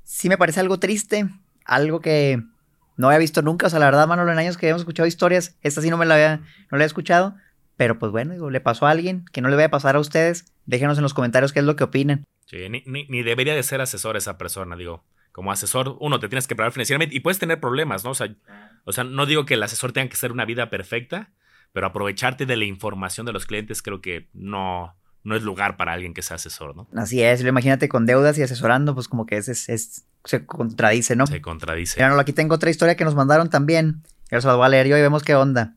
Sí 0.04 0.30
me 0.30 0.38
parece 0.38 0.60
algo 0.60 0.80
triste, 0.80 1.28
algo 1.66 2.00
que 2.00 2.42
no 2.98 3.08
había 3.08 3.20
visto 3.20 3.44
nunca, 3.44 3.68
o 3.68 3.70
sea, 3.70 3.80
la 3.80 3.86
verdad, 3.86 4.08
Manolo, 4.08 4.32
en 4.32 4.40
años 4.40 4.58
que 4.58 4.66
habíamos 4.66 4.82
escuchado 4.82 5.06
historias, 5.06 5.56
esta 5.62 5.82
sí 5.82 5.90
no 5.92 5.98
me 5.98 6.06
la 6.06 6.16
había, 6.16 6.38
no 6.38 6.46
la 6.72 6.78
había 6.78 6.86
escuchado, 6.88 7.36
pero 7.78 8.00
pues 8.00 8.12
bueno, 8.12 8.34
digo, 8.34 8.50
le 8.50 8.62
pasó 8.62 8.88
a 8.88 8.92
alguien, 8.92 9.26
que 9.32 9.42
no 9.42 9.50
le 9.50 9.56
vaya 9.56 9.68
a 9.68 9.72
pasar 9.72 9.96
a 9.96 10.00
ustedes, 10.00 10.46
déjenos 10.66 10.98
en 10.98 11.04
los 11.04 11.14
comentarios 11.14 11.54
qué 11.54 11.60
es 11.60 11.66
lo 11.66 11.76
que 11.76 11.84
opinan. 11.84 12.24
Sí, 12.46 12.70
ni, 12.70 13.24
debería 13.24 13.56
de 13.56 13.64
ser 13.64 13.82
asesor 13.82 14.18
esa 14.18 14.38
persona, 14.38 14.76
digo. 14.76 15.04
Como 15.32 15.52
asesor, 15.52 15.98
uno, 16.00 16.20
te 16.20 16.30
tienes 16.30 16.48
que 16.48 16.56
preparar 16.56 16.72
financieramente 16.72 17.14
y 17.14 17.20
puedes 17.20 17.40
tener 17.40 17.60
problemas, 17.60 18.06
¿no? 18.06 18.12
O 18.12 18.16
sea, 18.16 18.34
o 18.86 18.94
sea, 18.94 19.04
no 19.04 19.26
digo 19.26 19.46
que 19.46 19.56
el 19.56 19.64
asesor 19.64 19.92
tenga 19.92 20.08
que 20.08 20.16
ser 20.16 20.32
una 20.32 20.46
vida 20.46 20.70
perfecta, 20.70 21.34
pero 21.74 21.88
aprovecharte 21.88 22.46
de 22.46 22.56
la 22.56 22.64
información 22.64 23.26
de 23.26 23.34
los 23.34 23.46
clientes 23.46 23.82
creo 23.82 24.00
que 24.00 24.30
no, 24.32 24.96
no 25.26 25.36
es 25.36 25.44
lugar 25.44 25.76
para 25.76 25.92
alguien 25.92 26.14
que 26.14 26.22
sea 26.22 26.36
asesor, 26.36 26.74
¿no? 26.74 26.88
Así 26.96 27.22
es, 27.22 27.42
imagínate 27.44 27.90
con 27.90 28.06
deudas 28.06 28.38
y 28.38 28.44
asesorando, 28.44 28.94
pues 28.94 29.10
como 29.10 29.26
que 29.26 29.36
es, 29.36 29.50
es, 29.50 30.06
se 30.24 30.46
contradice, 30.46 31.18
¿no? 31.18 31.28
Se 31.28 31.42
contradice. 31.42 32.00
Bueno, 32.00 32.18
aquí 32.18 32.32
tengo 32.32 32.56
otra 32.56 32.70
historia 32.70 32.96
que 32.96 33.04
nos 33.04 33.16
mandaron 33.16 33.50
también. 33.50 34.04
Eso 34.30 34.48
lo 34.48 34.58
voy 34.58 34.68
a 34.68 34.70
leer 34.70 34.88
yo 34.88 34.98
y 34.98 35.02
vemos 35.02 35.24
qué 35.24 35.36
onda. 35.36 35.76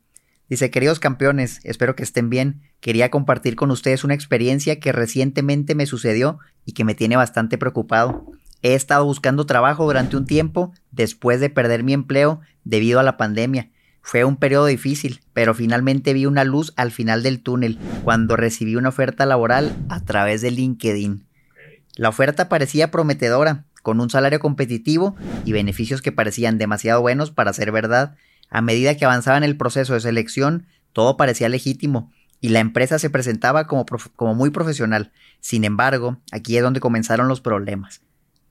Dice, 0.48 0.70
queridos 0.70 0.98
campeones, 0.98 1.60
espero 1.62 1.94
que 1.94 2.02
estén 2.02 2.30
bien. 2.30 2.62
Quería 2.80 3.10
compartir 3.10 3.54
con 3.54 3.70
ustedes 3.70 4.02
una 4.02 4.14
experiencia 4.14 4.80
que 4.80 4.92
recientemente 4.92 5.74
me 5.74 5.84
sucedió 5.84 6.38
y 6.64 6.72
que 6.72 6.84
me 6.84 6.94
tiene 6.94 7.16
bastante 7.16 7.58
preocupado. 7.58 8.24
He 8.62 8.74
estado 8.74 9.04
buscando 9.04 9.46
trabajo 9.46 9.84
durante 9.84 10.16
un 10.16 10.26
tiempo 10.26 10.72
después 10.90 11.40
de 11.40 11.50
perder 11.50 11.84
mi 11.84 11.92
empleo 11.92 12.40
debido 12.64 12.98
a 12.98 13.02
la 13.02 13.18
pandemia. 13.18 13.70
Fue 14.00 14.24
un 14.24 14.36
periodo 14.36 14.66
difícil, 14.66 15.20
pero 15.34 15.54
finalmente 15.54 16.14
vi 16.14 16.24
una 16.24 16.44
luz 16.44 16.72
al 16.76 16.92
final 16.92 17.22
del 17.22 17.42
túnel 17.42 17.78
cuando 18.02 18.36
recibí 18.36 18.74
una 18.74 18.88
oferta 18.88 19.26
laboral 19.26 19.76
a 19.90 20.00
través 20.00 20.40
de 20.40 20.50
LinkedIn. 20.50 21.26
La 21.96 22.08
oferta 22.08 22.48
parecía 22.48 22.90
prometedora, 22.90 23.66
con 23.82 24.00
un 24.00 24.08
salario 24.08 24.40
competitivo 24.40 25.14
y 25.44 25.52
beneficios 25.52 26.00
que 26.00 26.12
parecían 26.12 26.56
demasiado 26.56 27.02
buenos 27.02 27.30
para 27.30 27.52
ser 27.52 27.70
verdad, 27.70 28.16
a 28.50 28.60
medida 28.62 28.96
que 28.96 29.04
avanzaba 29.04 29.36
en 29.36 29.44
el 29.44 29.56
proceso 29.56 29.94
de 29.94 30.00
selección, 30.00 30.66
todo 30.92 31.16
parecía 31.16 31.48
legítimo 31.48 32.10
y 32.40 32.50
la 32.50 32.60
empresa 32.60 32.98
se 32.98 33.10
presentaba 33.10 33.66
como, 33.66 33.84
como, 34.16 34.34
muy 34.34 34.50
profesional. 34.50 35.12
Sin 35.40 35.64
embargo, 35.64 36.18
aquí 36.32 36.56
es 36.56 36.62
donde 36.62 36.80
comenzaron 36.80 37.28
los 37.28 37.40
problemas. 37.40 38.02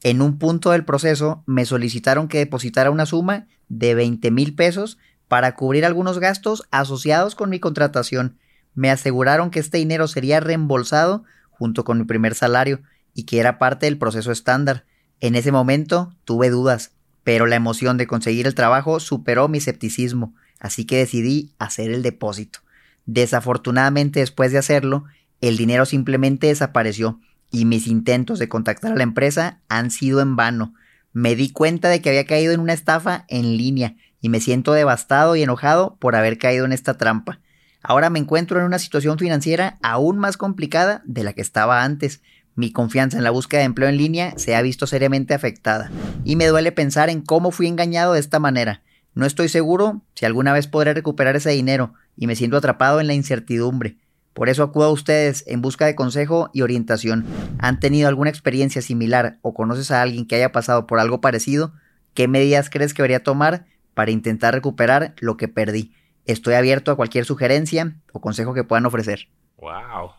En 0.04 0.22
un 0.22 0.38
punto 0.38 0.72
del 0.72 0.86
proceso 0.86 1.44
me 1.46 1.66
solicitaron 1.66 2.28
que 2.28 2.38
depositara 2.38 2.92
una 2.92 3.06
suma 3.06 3.48
de 3.70 3.96
20 3.96 4.30
mil 4.32 4.56
pesos 4.56 4.98
para 5.28 5.56
cubrir 5.56 5.86
algunos 5.86 6.20
gastos 6.20 6.64
asociados 6.72 7.36
con 7.36 7.50
mi 7.50 7.60
contratación. 7.60 8.38
Me 8.76 8.92
aseguraron 8.92 9.50
que 9.50 9.60
este 9.60 9.80
dinero 9.80 10.08
sería 10.08 10.40
reembolsado 10.40 11.24
junto 11.50 11.84
con 11.84 11.98
mi 11.98 12.06
primer 12.06 12.36
salario 12.36 12.82
y 13.14 13.24
que 13.24 13.40
era 13.40 13.58
parte 13.58 13.88
del 13.88 13.98
proceso 13.98 14.32
estándar. 14.32 14.86
En 15.20 15.36
ese 15.36 15.52
momento 15.52 16.14
tuve 16.24 16.50
dudas 16.50 16.92
pero 17.28 17.46
la 17.46 17.58
emoción 17.58 17.98
de 17.98 18.08
conseguir 18.08 18.48
el 18.48 18.56
trabajo 18.56 19.02
superó 19.02 19.50
mi 19.50 19.58
escepticismo, 19.58 20.34
así 20.62 20.86
que 20.86 20.96
decidí 20.96 21.52
hacer 21.60 21.92
el 21.92 22.02
depósito. 22.02 22.60
Desafortunadamente 23.06 24.22
después 24.22 24.54
de 24.54 24.60
hacerlo, 24.60 25.04
el 25.42 25.58
dinero 25.58 25.86
simplemente 25.86 26.48
desapareció 26.48 27.20
y 27.52 27.66
mis 27.66 27.88
intentos 27.88 28.40
de 28.40 28.48
contactar 28.48 28.94
a 28.94 28.96
la 28.96 29.04
empresa 29.04 29.60
han 29.68 29.92
sido 29.92 30.22
en 30.22 30.38
vano. 30.38 30.74
Me 31.12 31.36
di 31.36 31.50
cuenta 31.50 31.90
de 31.90 32.02
que 32.02 32.08
había 32.08 32.26
caído 32.26 32.54
en 32.54 32.62
una 32.62 32.72
estafa 32.72 33.26
en 33.28 33.58
línea 33.58 33.98
y 34.22 34.30
me 34.30 34.40
siento 34.40 34.72
devastado 34.72 35.36
y 35.36 35.44
enojado 35.44 35.98
por 36.00 36.16
haber 36.16 36.38
caído 36.38 36.64
en 36.64 36.72
esta 36.72 36.94
trampa. 36.94 37.42
Ahora 37.84 38.10
me 38.10 38.20
encuentro 38.20 38.58
en 38.58 38.66
una 38.66 38.80
situación 38.80 39.20
financiera 39.20 39.78
aún 39.84 40.18
más 40.18 40.38
complicada 40.38 41.02
de 41.04 41.26
la 41.26 41.34
que 41.34 41.42
estaba 41.42 41.84
antes, 41.84 42.22
mi 42.58 42.72
confianza 42.72 43.18
en 43.18 43.24
la 43.24 43.30
búsqueda 43.30 43.60
de 43.60 43.68
empleo 43.68 43.88
en 43.88 43.98
línea 43.98 44.34
se 44.36 44.56
ha 44.56 44.62
visto 44.64 44.88
seriamente 44.88 45.36
afectada 45.36 45.92
y 46.26 46.36
me 46.36 46.48
duele 46.48 46.72
pensar 46.72 47.08
en 47.12 47.22
cómo 47.22 47.52
fui 47.52 47.68
engañado 47.68 48.14
de 48.14 48.20
esta 48.20 48.40
manera. 48.40 48.82
No 49.14 49.28
estoy 49.28 49.48
seguro 49.48 50.02
si 50.16 50.26
alguna 50.26 50.54
vez 50.54 50.66
podré 50.66 50.96
recuperar 50.96 51.36
ese 51.36 51.52
dinero 51.52 51.94
y 52.16 52.26
me 52.26 52.36
siento 52.36 52.58
atrapado 52.58 53.00
en 53.00 53.06
la 53.06 53.14
incertidumbre. 53.14 53.98
Por 54.34 54.50
eso 54.50 54.64
acudo 54.64 54.86
a 54.86 54.92
ustedes 54.92 55.44
en 55.46 55.62
busca 55.62 55.86
de 55.86 55.94
consejo 55.94 56.50
y 56.52 56.64
orientación. 56.64 57.28
¿Han 57.60 57.80
tenido 57.80 58.08
alguna 58.08 58.32
experiencia 58.32 58.82
similar 58.82 59.38
o 59.44 59.54
conoces 59.54 59.92
a 59.92 60.02
alguien 60.02 60.26
que 60.26 60.36
haya 60.36 60.52
pasado 60.52 60.88
por 60.88 61.00
algo 61.00 61.22
parecido? 61.22 61.74
¿Qué 62.16 62.28
medidas 62.28 62.72
crees 62.72 62.96
que 62.96 63.04
debería 63.04 63.22
tomar 63.22 63.68
para 63.94 64.10
intentar 64.10 64.56
recuperar 64.56 65.14
lo 65.20 65.38
que 65.38 65.48
perdí? 65.48 65.94
Estoy 66.26 66.56
abierto 66.56 66.90
a 66.92 66.96
cualquier 66.96 67.26
sugerencia 67.26 67.98
o 68.14 68.20
consejo 68.20 68.56
que 68.56 68.64
puedan 68.64 68.88
ofrecer. 68.88 69.28
¡Wow! 69.58 70.14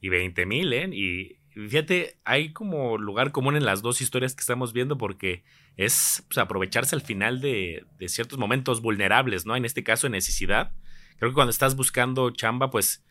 Y 0.00 0.08
20 0.08 0.44
mil, 0.44 0.72
¿eh? 0.72 0.88
Y 0.92 1.43
Fíjate, 1.54 2.18
hay 2.24 2.52
como 2.52 2.98
lugar 2.98 3.30
común 3.30 3.56
en 3.56 3.64
las 3.64 3.80
dos 3.80 4.00
historias 4.00 4.34
que 4.34 4.40
estamos 4.40 4.72
viendo 4.72 4.98
porque 4.98 5.44
es 5.76 6.24
pues, 6.26 6.38
aprovecharse 6.38 6.96
al 6.96 7.02
final 7.02 7.40
de, 7.40 7.86
ciertos 8.08 8.38
momentos 8.38 8.82
vulnerables, 8.82 9.46
¿no? 9.46 9.54
En 9.54 9.64
este 9.64 9.84
caso, 9.84 10.08
necesidad. 10.08 10.72
Creo 11.16 11.30
que 11.30 11.34
cuando 11.34 11.52
estás 11.52 11.76
buscando 11.76 12.30
chamba, 12.30 12.70
pues 12.70 13.04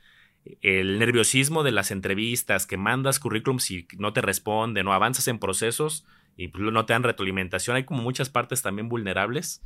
el 0.61 0.99
nerviosismo 0.99 1.63
de 1.63 1.71
las 1.71 1.89
entrevistas, 1.91 2.65
que 2.65 2.75
mandas 2.75 3.19
currículums 3.19 3.71
y 3.71 3.87
no 3.97 4.11
te 4.11 4.21
responden, 4.21 4.87
o 4.87 4.93
avanzas 4.93 5.29
en 5.29 5.39
procesos 5.39 6.05
y 6.35 6.49
pues, 6.49 6.63
no 6.63 6.85
te 6.85 6.91
dan 6.91 7.03
retroalimentación, 7.03 7.77
hay 7.77 7.85
como 7.85 8.03
muchas 8.03 8.29
partes 8.29 8.61
también 8.61 8.89
vulnerables. 8.89 9.61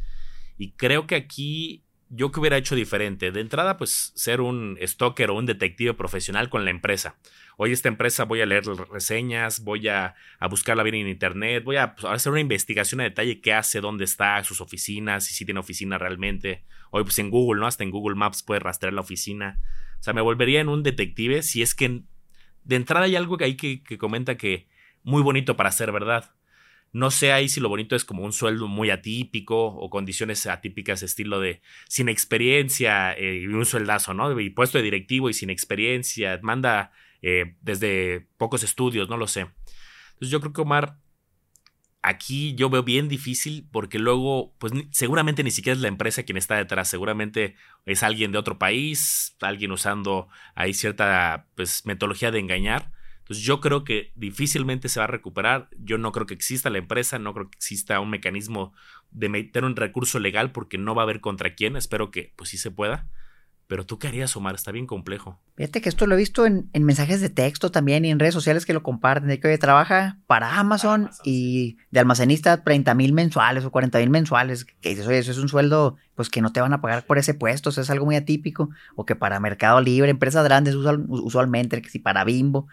Y 0.60 0.74
creo 0.74 1.07
que 1.07 1.15
aquí 1.15 1.84
yo 2.10 2.32
que 2.32 2.40
hubiera 2.40 2.58
hecho 2.58 2.76
diferente. 2.76 3.32
De 3.32 3.42
entrada, 3.42 3.78
pues 3.78 4.12
ser 4.16 4.42
un 4.42 4.78
stalker 4.82 5.30
o 5.30 5.36
un 5.36 5.46
detective 5.46 5.94
profesional 5.94 6.50
con 6.50 6.66
la 6.66 6.72
empresa. 6.72 7.18
Hoy 7.58 7.72
esta 7.72 7.88
empresa 7.88 8.26
voy 8.26 8.42
a 8.42 8.46
leer 8.46 8.66
reseñas, 8.66 9.64
voy 9.64 9.88
a, 9.88 10.16
a 10.40 10.48
buscarla 10.48 10.84
bien 10.84 10.96
en 10.96 11.08
internet, 11.08 11.64
voy 11.64 11.78
a, 11.78 11.96
pues, 11.96 12.06
hacer 12.06 12.32
una 12.32 12.42
investigación 12.42 13.02
a 13.02 13.06
detalle 13.06 13.42
qué 13.42 13.54
hace, 13.54 13.82
dónde 13.82 14.06
está, 14.06 14.44
sus 14.44 14.62
oficinas, 14.62 15.26
si 15.26 15.44
tiene 15.44 15.60
oficina 15.60 15.98
realmente. 15.98 16.64
Hoy 16.92 17.04
pues 17.04 17.18
en 17.20 17.30
Google, 17.30 17.60
¿no? 17.60 17.68
Hasta 17.68 17.84
en 17.84 17.92
Google 17.92 18.16
Maps 18.16 18.44
puede 18.44 18.60
rastrear 18.60 18.94
la 18.94 19.02
oficina. 19.02 19.60
O 20.00 20.04
sea, 20.04 20.14
me 20.14 20.22
volvería 20.22 20.62
en 20.62 20.70
un 20.70 20.84
detective 20.84 21.42
si 21.42 21.62
es 21.62 21.74
que 21.74 22.04
de 22.64 22.76
entrada 22.76 23.06
hay 23.06 23.16
algo 23.16 23.38
que 23.38 23.46
hay 23.46 23.56
que, 23.56 23.84
que 23.84 23.98
comenta 23.98 24.38
que 24.38 24.68
muy 25.04 25.22
bonito 25.24 25.58
para 25.58 25.72
ser 25.72 25.92
verdad 25.92 26.32
no 26.94 27.12
sé 27.12 27.32
ahí 27.32 27.50
si 27.50 27.60
lo 27.60 27.70
bonito 27.70 27.96
es 27.96 28.06
como 28.06 28.24
un 28.24 28.34
sueldo 28.34 28.67
muy 28.67 28.89
atípico 28.89 29.67
o 29.67 29.89
condiciones 29.89 30.46
atípicas, 30.48 31.03
estilo 31.03 31.39
de 31.39 31.62
sin 31.88 32.10
experiencia 32.10 33.13
eh, 33.13 33.41
y 33.44 33.48
un 33.48 33.65
sueldazo, 33.65 34.13
¿no? 34.13 34.39
Y 34.39 34.50
puesto 34.50 34.77
de 34.77 34.84
directivo 34.84 35.29
y 35.29 35.34
sin 35.34 35.50
experiencia, 35.50 36.39
manda 36.41 36.91
eh, 37.22 37.56
desde 37.62 38.27
pocos 38.38 38.63
estudios, 38.63 39.10
no 39.10 39.17
lo 39.17 39.27
sé. 39.27 39.48
Entonces 40.13 40.32
yo 40.32 40.39
creo 40.39 40.53
que 40.53 40.62
Omar, 40.62 40.98
aquí 42.01 42.56
yo 42.56 42.70
veo 42.70 42.84
bien 42.84 43.10
difícil 43.10 43.67
porque 43.72 44.00
luego, 44.00 44.56
pues 44.60 44.74
seguramente 44.91 45.44
ni 45.44 45.51
siquiera 45.51 45.75
es 45.75 45.82
la 45.82 45.88
empresa 45.89 46.24
quien 46.24 46.38
está 46.38 46.56
detrás, 46.56 46.89
seguramente 46.89 47.56
es 47.86 48.01
alguien 48.03 48.32
de 48.32 48.38
otro 48.38 48.58
país, 48.58 49.36
alguien 49.41 49.72
usando 49.72 50.29
ahí 50.56 50.74
cierta 50.74 51.48
pues 51.56 51.86
metodología 51.86 52.32
de 52.32 52.39
engañar. 52.39 52.91
Entonces 53.27 53.43
yo 53.43 53.60
creo 53.60 53.84
que 53.84 54.13
difícilmente 54.15 54.88
se 54.88 55.01
va 55.01 55.03
a 55.03 55.07
recuperar. 55.07 55.67
Yo 55.77 55.98
no 55.98 56.13
creo 56.13 56.25
que 56.25 56.34
exista 56.34 56.69
la 56.69 56.77
empresa, 56.77 57.19
no 57.19 57.34
creo 57.34 57.50
que 57.50 57.57
exista 57.57 58.00
un 58.00 58.10
mecanismo 58.10 58.72
de 59.12 59.27
meter 59.27 59.65
un 59.65 59.75
recurso 59.75 60.19
legal 60.19 60.53
porque 60.53 60.77
no 60.77 60.96
va 60.96 61.01
a 61.01 61.03
haber 61.03 61.19
contra 61.19 61.53
quién. 61.53 61.75
Espero 61.75 62.10
que 62.10 62.31
pues 62.38 62.51
sí 62.51 62.57
se 62.57 62.72
pueda. 62.72 63.10
Pero 63.67 63.86
tú 63.86 64.00
qué 64.00 64.07
harías, 64.07 64.34
Omar, 64.38 64.55
está 64.55 64.72
bien 64.72 64.88
complejo. 64.88 65.41
Fíjate 65.57 65.81
que 65.81 65.89
esto 65.89 66.07
lo 66.07 66.15
he 66.15 66.17
visto 66.17 66.46
en, 66.46 66.69
mensajes 66.74 67.19
de 67.19 67.29
texto 67.29 67.69
también 67.69 68.05
y 68.05 68.12
en 68.12 68.19
redes 68.19 68.34
sociales 68.34 68.65
que 68.65 68.72
lo 68.72 68.81
comparten, 68.81 69.27
de 69.27 69.41
que 69.41 69.57
trabaja 69.57 70.19
para 70.25 70.57
Amazon, 70.57 71.10
y 71.25 71.75
de 71.91 72.00
almacenista 72.00 72.63
30 72.63 72.96
mil 72.96 73.12
mensuales 73.12 73.65
o 73.65 73.72
40 73.72 74.00
mil 74.00 74.10
mensuales, 74.10 74.63
que 74.63 74.89
dices, 74.89 75.05
oye, 75.05 75.17
eso 75.17 75.31
es 75.31 75.38
un 75.38 75.50
sueldo 75.50 75.98
pues 76.15 76.29
que 76.29 76.41
no 76.41 76.53
te 76.53 76.62
van 76.62 76.72
a 76.72 76.79
pagar 76.79 77.05
por 77.05 77.17
ese 77.17 77.34
puesto, 77.34 77.69
eso 77.69 77.81
es 77.81 77.89
algo 77.89 78.05
muy 78.05 78.15
atípico, 78.15 78.69
o 78.96 79.05
que 79.05 79.17
para 79.17 79.39
Mercado 79.41 79.81
Libre, 79.81 80.12
empresas 80.12 80.46
grandes 80.46 80.74
usualmente, 80.75 81.81
que 81.81 81.89
si 81.89 82.00
para 82.00 82.24
Bimbo, 82.24 82.67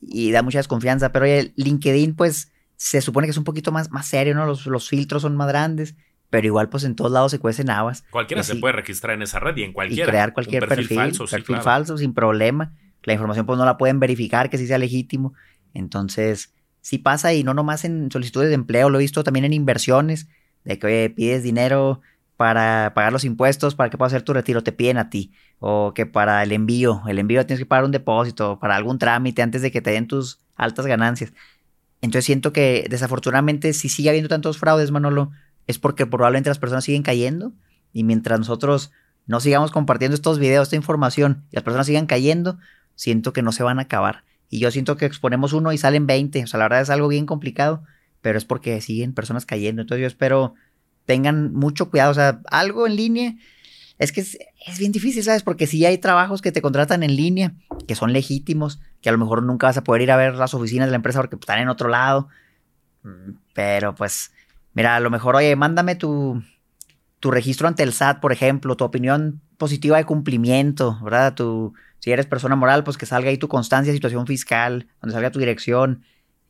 y 0.00 0.30
da 0.30 0.42
mucha 0.42 0.58
desconfianza, 0.58 1.12
pero 1.12 1.24
oye, 1.24 1.52
LinkedIn 1.56 2.14
pues 2.14 2.52
se 2.76 3.00
supone 3.00 3.26
que 3.26 3.32
es 3.32 3.38
un 3.38 3.44
poquito 3.44 3.72
más, 3.72 3.90
más 3.90 4.06
serio, 4.06 4.34
¿no? 4.34 4.46
Los, 4.46 4.66
los 4.66 4.88
filtros 4.88 5.22
son 5.22 5.36
más 5.36 5.48
grandes 5.48 5.96
pero 6.30 6.46
igual 6.46 6.68
pues 6.68 6.84
en 6.84 6.94
todos 6.94 7.10
lados 7.10 7.30
se 7.30 7.38
cuecen 7.38 7.70
habas. 7.70 8.02
Cualquiera 8.10 8.42
se 8.42 8.56
puede 8.56 8.72
registrar 8.72 9.14
en 9.14 9.22
esa 9.22 9.40
red 9.40 9.56
y 9.56 9.62
en 9.62 9.72
cualquiera. 9.72 10.04
Y 10.04 10.08
crear 10.10 10.32
cualquier 10.32 10.68
perfil, 10.68 10.96
falso, 10.96 11.26
perfil 11.26 11.56
falso 11.58 11.96
sin 11.96 12.12
problema. 12.12 12.74
La 13.04 13.14
información 13.14 13.46
pues 13.46 13.58
no 13.58 13.64
la 13.64 13.78
pueden 13.78 14.00
verificar 14.00 14.50
que 14.50 14.58
sí 14.58 14.66
sea 14.66 14.78
legítimo. 14.78 15.32
Entonces, 15.72 16.54
sí 16.80 16.98
pasa 16.98 17.32
y 17.32 17.44
no 17.44 17.54
nomás 17.54 17.84
en 17.84 18.10
solicitudes 18.10 18.48
de 18.48 18.56
empleo, 18.56 18.90
lo 18.90 18.98
he 18.98 19.02
visto 19.02 19.24
también 19.24 19.44
en 19.44 19.52
inversiones, 19.52 20.28
de 20.64 20.78
que 20.78 21.12
pides 21.14 21.42
dinero 21.42 22.00
para 22.38 22.94
pagar 22.94 23.12
los 23.12 23.24
impuestos, 23.24 23.74
para 23.74 23.90
que 23.90 23.98
puedas 23.98 24.12
hacer 24.12 24.22
tu 24.22 24.32
retiro, 24.32 24.62
te 24.62 24.70
piden 24.70 24.96
a 24.96 25.10
ti. 25.10 25.32
O 25.58 25.92
que 25.92 26.06
para 26.06 26.40
el 26.44 26.52
envío, 26.52 27.02
el 27.08 27.18
envío 27.18 27.44
tienes 27.44 27.58
que 27.58 27.66
pagar 27.66 27.84
un 27.84 27.90
depósito, 27.90 28.60
para 28.60 28.76
algún 28.76 29.00
trámite 29.00 29.42
antes 29.42 29.60
de 29.60 29.72
que 29.72 29.82
te 29.82 29.90
den 29.90 30.06
tus 30.06 30.38
altas 30.54 30.86
ganancias. 30.86 31.32
Entonces 32.00 32.26
siento 32.26 32.52
que 32.52 32.86
desafortunadamente 32.88 33.72
si 33.72 33.88
sigue 33.88 34.10
habiendo 34.10 34.28
tantos 34.28 34.56
fraudes, 34.56 34.92
Manolo, 34.92 35.32
es 35.66 35.80
porque 35.80 36.06
probablemente 36.06 36.48
las 36.48 36.60
personas 36.60 36.84
siguen 36.84 37.02
cayendo 37.02 37.54
y 37.92 38.04
mientras 38.04 38.38
nosotros 38.38 38.92
no 39.26 39.40
sigamos 39.40 39.72
compartiendo 39.72 40.14
estos 40.14 40.38
videos, 40.38 40.68
esta 40.68 40.76
información 40.76 41.44
y 41.50 41.56
las 41.56 41.64
personas 41.64 41.88
sigan 41.88 42.06
cayendo, 42.06 42.56
siento 42.94 43.32
que 43.32 43.42
no 43.42 43.50
se 43.50 43.64
van 43.64 43.80
a 43.80 43.82
acabar. 43.82 44.22
Y 44.48 44.60
yo 44.60 44.70
siento 44.70 44.96
que 44.96 45.06
exponemos 45.06 45.52
uno 45.54 45.72
y 45.72 45.78
salen 45.78 46.06
20. 46.06 46.44
O 46.44 46.46
sea, 46.46 46.58
la 46.58 46.66
verdad 46.66 46.82
es 46.82 46.90
algo 46.90 47.08
bien 47.08 47.26
complicado, 47.26 47.82
pero 48.20 48.38
es 48.38 48.44
porque 48.44 48.80
siguen 48.80 49.12
personas 49.12 49.44
cayendo. 49.44 49.82
Entonces 49.82 50.02
yo 50.02 50.06
espero 50.06 50.54
tengan 51.08 51.52
mucho 51.52 51.90
cuidado. 51.90 52.12
O 52.12 52.14
sea, 52.14 52.40
algo 52.50 52.86
en 52.86 52.94
línea 52.94 53.34
es 53.98 54.12
que 54.12 54.20
es, 54.20 54.38
bien 54.78 54.92
difícil, 54.92 55.24
¿sabes? 55.24 55.42
Porque 55.42 55.66
si 55.66 55.84
hay 55.84 55.98
trabajos 55.98 56.42
que 56.42 56.52
te 56.52 56.62
contratan 56.62 57.02
en 57.02 57.16
línea, 57.16 57.54
que 57.88 57.96
son 57.96 58.12
legítimos, 58.12 58.78
que 59.00 59.08
a 59.08 59.12
lo 59.12 59.18
mejor 59.18 59.42
nunca 59.42 59.66
vas 59.66 59.78
a 59.78 59.82
poder 59.82 60.02
ir 60.02 60.10
a 60.12 60.16
ver 60.16 60.34
las 60.36 60.54
oficinas 60.54 60.86
de 60.86 60.90
la 60.90 60.96
empresa 60.96 61.18
porque 61.18 61.36
están 61.36 61.58
en 61.58 61.68
otro 61.68 61.88
lado. 61.88 62.28
Mm, 63.02 63.32
pero 63.54 63.94
pues 63.94 64.30
Mira, 64.78 64.94
a 64.94 65.00
lo 65.00 65.10
mejor, 65.10 65.34
oye, 65.34 65.56
mándame 65.56 65.96
tu, 65.96 66.40
tu 67.18 67.32
registro 67.32 67.66
ante 67.66 67.82
el 67.82 67.92
SAT, 67.92 68.20
por 68.20 68.30
ejemplo, 68.30 68.76
tu 68.76 68.84
opinión 68.84 69.40
positiva 69.56 69.96
de 69.96 70.04
cumplimiento, 70.04 71.00
¿verdad? 71.02 71.34
Tu, 71.34 71.74
si 71.98 72.12
eres 72.12 72.26
persona 72.26 72.54
moral, 72.54 72.84
pues 72.84 72.96
que 72.96 73.04
salga 73.04 73.30
ahí 73.30 73.38
tu 73.38 73.48
constancia 73.48 73.92
situación 73.92 74.28
fiscal, 74.28 74.86
donde 75.00 75.14
salga 75.14 75.32
tu 75.32 75.40
dirección, 75.40 76.04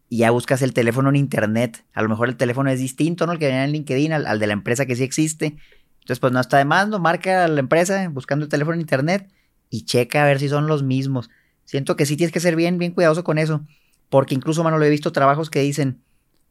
y 0.09 0.19
ya 0.19 0.31
buscas 0.31 0.63
el 0.63 0.73
teléfono 0.73 1.11
en 1.11 1.17
internet. 1.17 1.85
A 1.93 2.03
lo 2.03 2.09
mejor 2.09 2.29
el 2.29 2.37
teléfono 2.37 2.71
es 2.71 2.81
distinto, 2.81 3.27
¿no? 3.27 3.33
El 3.33 3.39
que 3.39 3.47
viene 3.47 3.65
en 3.65 3.73
LinkedIn, 3.73 4.13
al, 4.13 4.39
de 4.39 4.47
la 4.47 4.53
empresa 4.53 4.87
que 4.87 4.97
sí 4.97 5.05
existe. 5.05 5.57
Entonces, 6.01 6.21
pues 6.21 6.33
no 6.33 6.41
está 6.41 6.59
de 6.59 6.65
más, 6.65 6.89
¿no? 6.89 6.99
Marca 6.99 7.45
a 7.45 7.49
la 7.49 7.61
empresa 7.61 8.09
buscando 8.09 8.45
el 8.45 8.49
teléfono 8.49 8.75
en 8.75 8.81
internet 8.81 9.31
y 9.69 9.85
checa 9.85 10.23
a 10.23 10.27
ver 10.27 10.39
si 10.39 10.49
son 10.49 10.67
los 10.67 10.83
mismos. 10.83 11.29
Siento 11.65 11.97
que 11.97 12.07
sí 12.07 12.17
tienes 12.17 12.33
que 12.33 12.41
ser 12.41 12.57
bien, 12.57 12.79
bien 12.79 12.93
cuidadoso 12.93 13.25
con 13.25 13.37
eso. 13.37 13.61
Porque 14.09 14.35
incluso, 14.35 14.65
mano, 14.65 14.79
lo 14.79 14.85
he 14.87 14.91
visto 14.91 15.13
trabajos 15.13 15.51
que 15.51 15.61
dicen, 15.61 16.01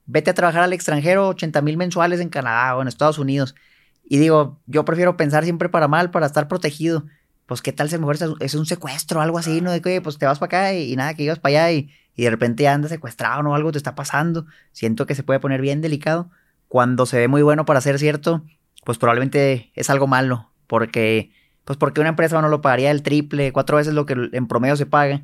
vete 0.06 0.30
a 0.30 0.34
trabajar 0.36 0.62
al 0.62 0.74
extranjero, 0.74 1.30
80 1.30 1.62
mil 1.64 1.78
mensuales 1.78 2.20
en 2.20 2.30
Canadá 2.30 2.76
o 2.76 2.84
en 2.84 2.88
Estados 2.88 3.18
Unidos. 3.18 3.56
Y 4.08 4.20
digo, 4.20 4.60
yo 4.68 4.86
prefiero 4.86 5.18
pensar 5.18 5.44
siempre 5.44 5.70
para 5.70 5.88
mal, 5.88 6.12
para 6.12 6.28
estar 6.28 6.48
protegido. 6.48 7.06
Pues 7.48 7.62
qué 7.62 7.72
tal 7.72 7.90
si 7.90 7.98
mejor 7.98 8.18
es 8.40 8.56
un 8.56 8.66
secuestro 8.66 9.20
o 9.20 9.24
algo 9.24 9.40
así, 9.40 9.62
¿no? 9.62 9.72
De 9.72 9.82
que, 9.82 10.02
pues 10.02 10.20
te 10.20 10.26
vas 10.28 10.38
para 10.38 10.70
acá 10.70 10.74
y, 10.74 10.96
nada, 10.96 11.16
que 11.16 11.24
ibas 11.24 11.40
para 11.40 11.66
allá 11.66 11.72
y, 11.72 11.90
y, 12.18 12.24
de 12.24 12.30
repente 12.30 12.68
andas 12.68 12.92
secuestrado 12.92 13.48
o 13.50 13.56
algo 13.56 13.72
te 13.72 13.78
está 13.78 13.96
pasando. 13.96 14.46
Siento 14.74 15.06
que 15.06 15.16
se 15.16 15.24
puede 15.24 15.40
poner 15.40 15.62
bien 15.62 15.82
delicado. 15.82 16.30
Cuando 16.68 17.06
se 17.06 17.18
ve 17.18 17.28
muy 17.28 17.44
bueno 17.44 17.66
para 17.66 17.80
ser 17.80 18.00
cierto, 18.00 18.44
pues 18.84 18.98
probablemente 18.98 19.72
es 19.76 19.90
algo 19.90 20.08
malo. 20.08 20.52
Porque, 20.68 21.32
pues 21.64 21.78
porque 21.78 22.02
una 22.02 22.10
empresa 22.10 22.42
no 22.42 22.50
lo 22.50 22.62
pagaría 22.62 22.92
el 22.92 23.04
triple, 23.04 23.54
cuatro 23.54 23.78
veces 23.78 23.94
lo 23.94 24.06
que 24.06 24.30
en 24.34 24.48
promedio 24.48 24.76
se 24.76 24.86
paga 24.86 25.22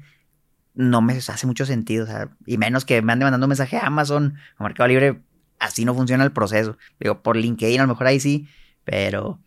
no 0.73 1.01
me 1.01 1.13
hace 1.13 1.47
mucho 1.47 1.65
sentido. 1.65 2.07
Y 2.45 2.57
menos 2.57 2.85
que 2.85 3.01
me 3.01 3.13
ande 3.13 3.25
mandando 3.25 3.45
un 3.45 3.49
mensaje 3.49 3.77
a 3.77 3.87
Amazon 3.87 4.35
o 4.57 4.63
Mercado 4.63 4.87
Libre, 4.87 5.21
así 5.59 5.85
no 5.85 5.93
funciona 5.93 6.23
el 6.23 6.31
proceso. 6.31 6.77
Digo, 6.99 7.21
por 7.21 7.37
LinkedIn 7.37 7.79
a 7.79 7.83
lo 7.83 7.89
mejor 7.89 8.07
ahí 8.07 8.19
sí, 8.19 8.47
pero 8.83 9.39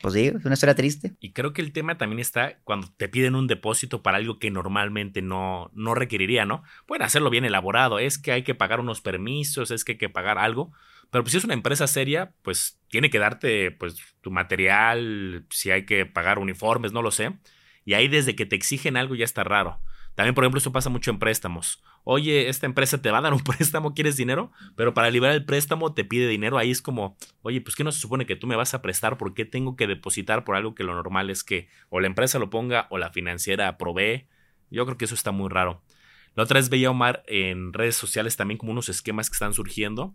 pues 0.00 0.14
sí, 0.14 0.26
es 0.26 0.44
una 0.44 0.54
historia 0.54 0.74
triste. 0.74 1.14
Y 1.20 1.32
creo 1.32 1.52
que 1.52 1.62
el 1.62 1.72
tema 1.72 1.98
también 1.98 2.20
está 2.20 2.58
cuando 2.64 2.88
te 2.96 3.08
piden 3.08 3.34
un 3.34 3.46
depósito 3.46 4.02
para 4.02 4.18
algo 4.18 4.38
que 4.38 4.50
normalmente 4.50 5.22
no, 5.22 5.70
no 5.74 5.94
requeriría, 5.94 6.44
¿no? 6.44 6.62
Pueden 6.86 7.02
hacerlo 7.02 7.30
bien 7.30 7.44
elaborado, 7.44 7.98
es 7.98 8.18
que 8.18 8.32
hay 8.32 8.42
que 8.42 8.54
pagar 8.54 8.80
unos 8.80 9.00
permisos, 9.00 9.70
es 9.70 9.84
que 9.84 9.92
hay 9.92 9.98
que 9.98 10.08
pagar 10.08 10.38
algo, 10.38 10.72
pero 11.10 11.24
pues 11.24 11.32
si 11.32 11.38
es 11.38 11.44
una 11.44 11.54
empresa 11.54 11.86
seria, 11.86 12.34
pues 12.42 12.78
tiene 12.88 13.10
que 13.10 13.18
darte 13.18 13.70
pues 13.70 13.96
tu 14.20 14.30
material, 14.30 15.46
si 15.50 15.70
hay 15.70 15.86
que 15.86 16.04
pagar 16.04 16.38
uniformes, 16.38 16.92
no 16.92 17.02
lo 17.02 17.10
sé. 17.10 17.32
Y 17.84 17.94
ahí 17.94 18.08
desde 18.08 18.36
que 18.36 18.46
te 18.46 18.56
exigen 18.56 18.96
algo 18.96 19.14
ya 19.14 19.24
está 19.24 19.44
raro. 19.44 19.80
También, 20.14 20.34
por 20.34 20.44
ejemplo, 20.44 20.58
eso 20.58 20.72
pasa 20.72 20.90
mucho 20.90 21.10
en 21.10 21.18
préstamos. 21.18 21.82
Oye, 22.08 22.48
esta 22.48 22.66
empresa 22.66 23.02
te 23.02 23.10
va 23.10 23.18
a 23.18 23.20
dar 23.20 23.32
un 23.32 23.40
préstamo, 23.44 23.92
¿quieres 23.92 24.16
dinero? 24.16 24.52
Pero 24.76 24.94
para 24.94 25.10
liberar 25.10 25.34
el 25.34 25.44
préstamo 25.44 25.92
te 25.92 26.04
pide 26.04 26.28
dinero. 26.28 26.56
Ahí 26.56 26.70
es 26.70 26.80
como, 26.80 27.16
oye, 27.42 27.60
pues 27.60 27.74
¿qué 27.74 27.82
no 27.82 27.90
se 27.90 27.98
supone 27.98 28.26
que 28.26 28.36
tú 28.36 28.46
me 28.46 28.54
vas 28.54 28.74
a 28.74 28.80
prestar? 28.80 29.18
¿Por 29.18 29.34
qué 29.34 29.44
tengo 29.44 29.74
que 29.74 29.88
depositar 29.88 30.44
por 30.44 30.54
algo 30.54 30.76
que 30.76 30.84
lo 30.84 30.94
normal 30.94 31.30
es 31.30 31.42
que 31.42 31.68
o 31.88 31.98
la 31.98 32.06
empresa 32.06 32.38
lo 32.38 32.48
ponga 32.48 32.86
o 32.90 32.98
la 32.98 33.10
financiera 33.10 33.76
provee? 33.76 34.28
Yo 34.70 34.86
creo 34.86 34.96
que 34.96 35.06
eso 35.06 35.16
está 35.16 35.32
muy 35.32 35.48
raro. 35.48 35.82
La 36.36 36.44
otra 36.44 36.60
vez 36.60 36.68
veía 36.68 36.92
Omar 36.92 37.24
en 37.26 37.72
redes 37.72 37.96
sociales 37.96 38.36
también 38.36 38.58
como 38.58 38.70
unos 38.70 38.88
esquemas 38.88 39.28
que 39.28 39.34
están 39.34 39.52
surgiendo, 39.52 40.14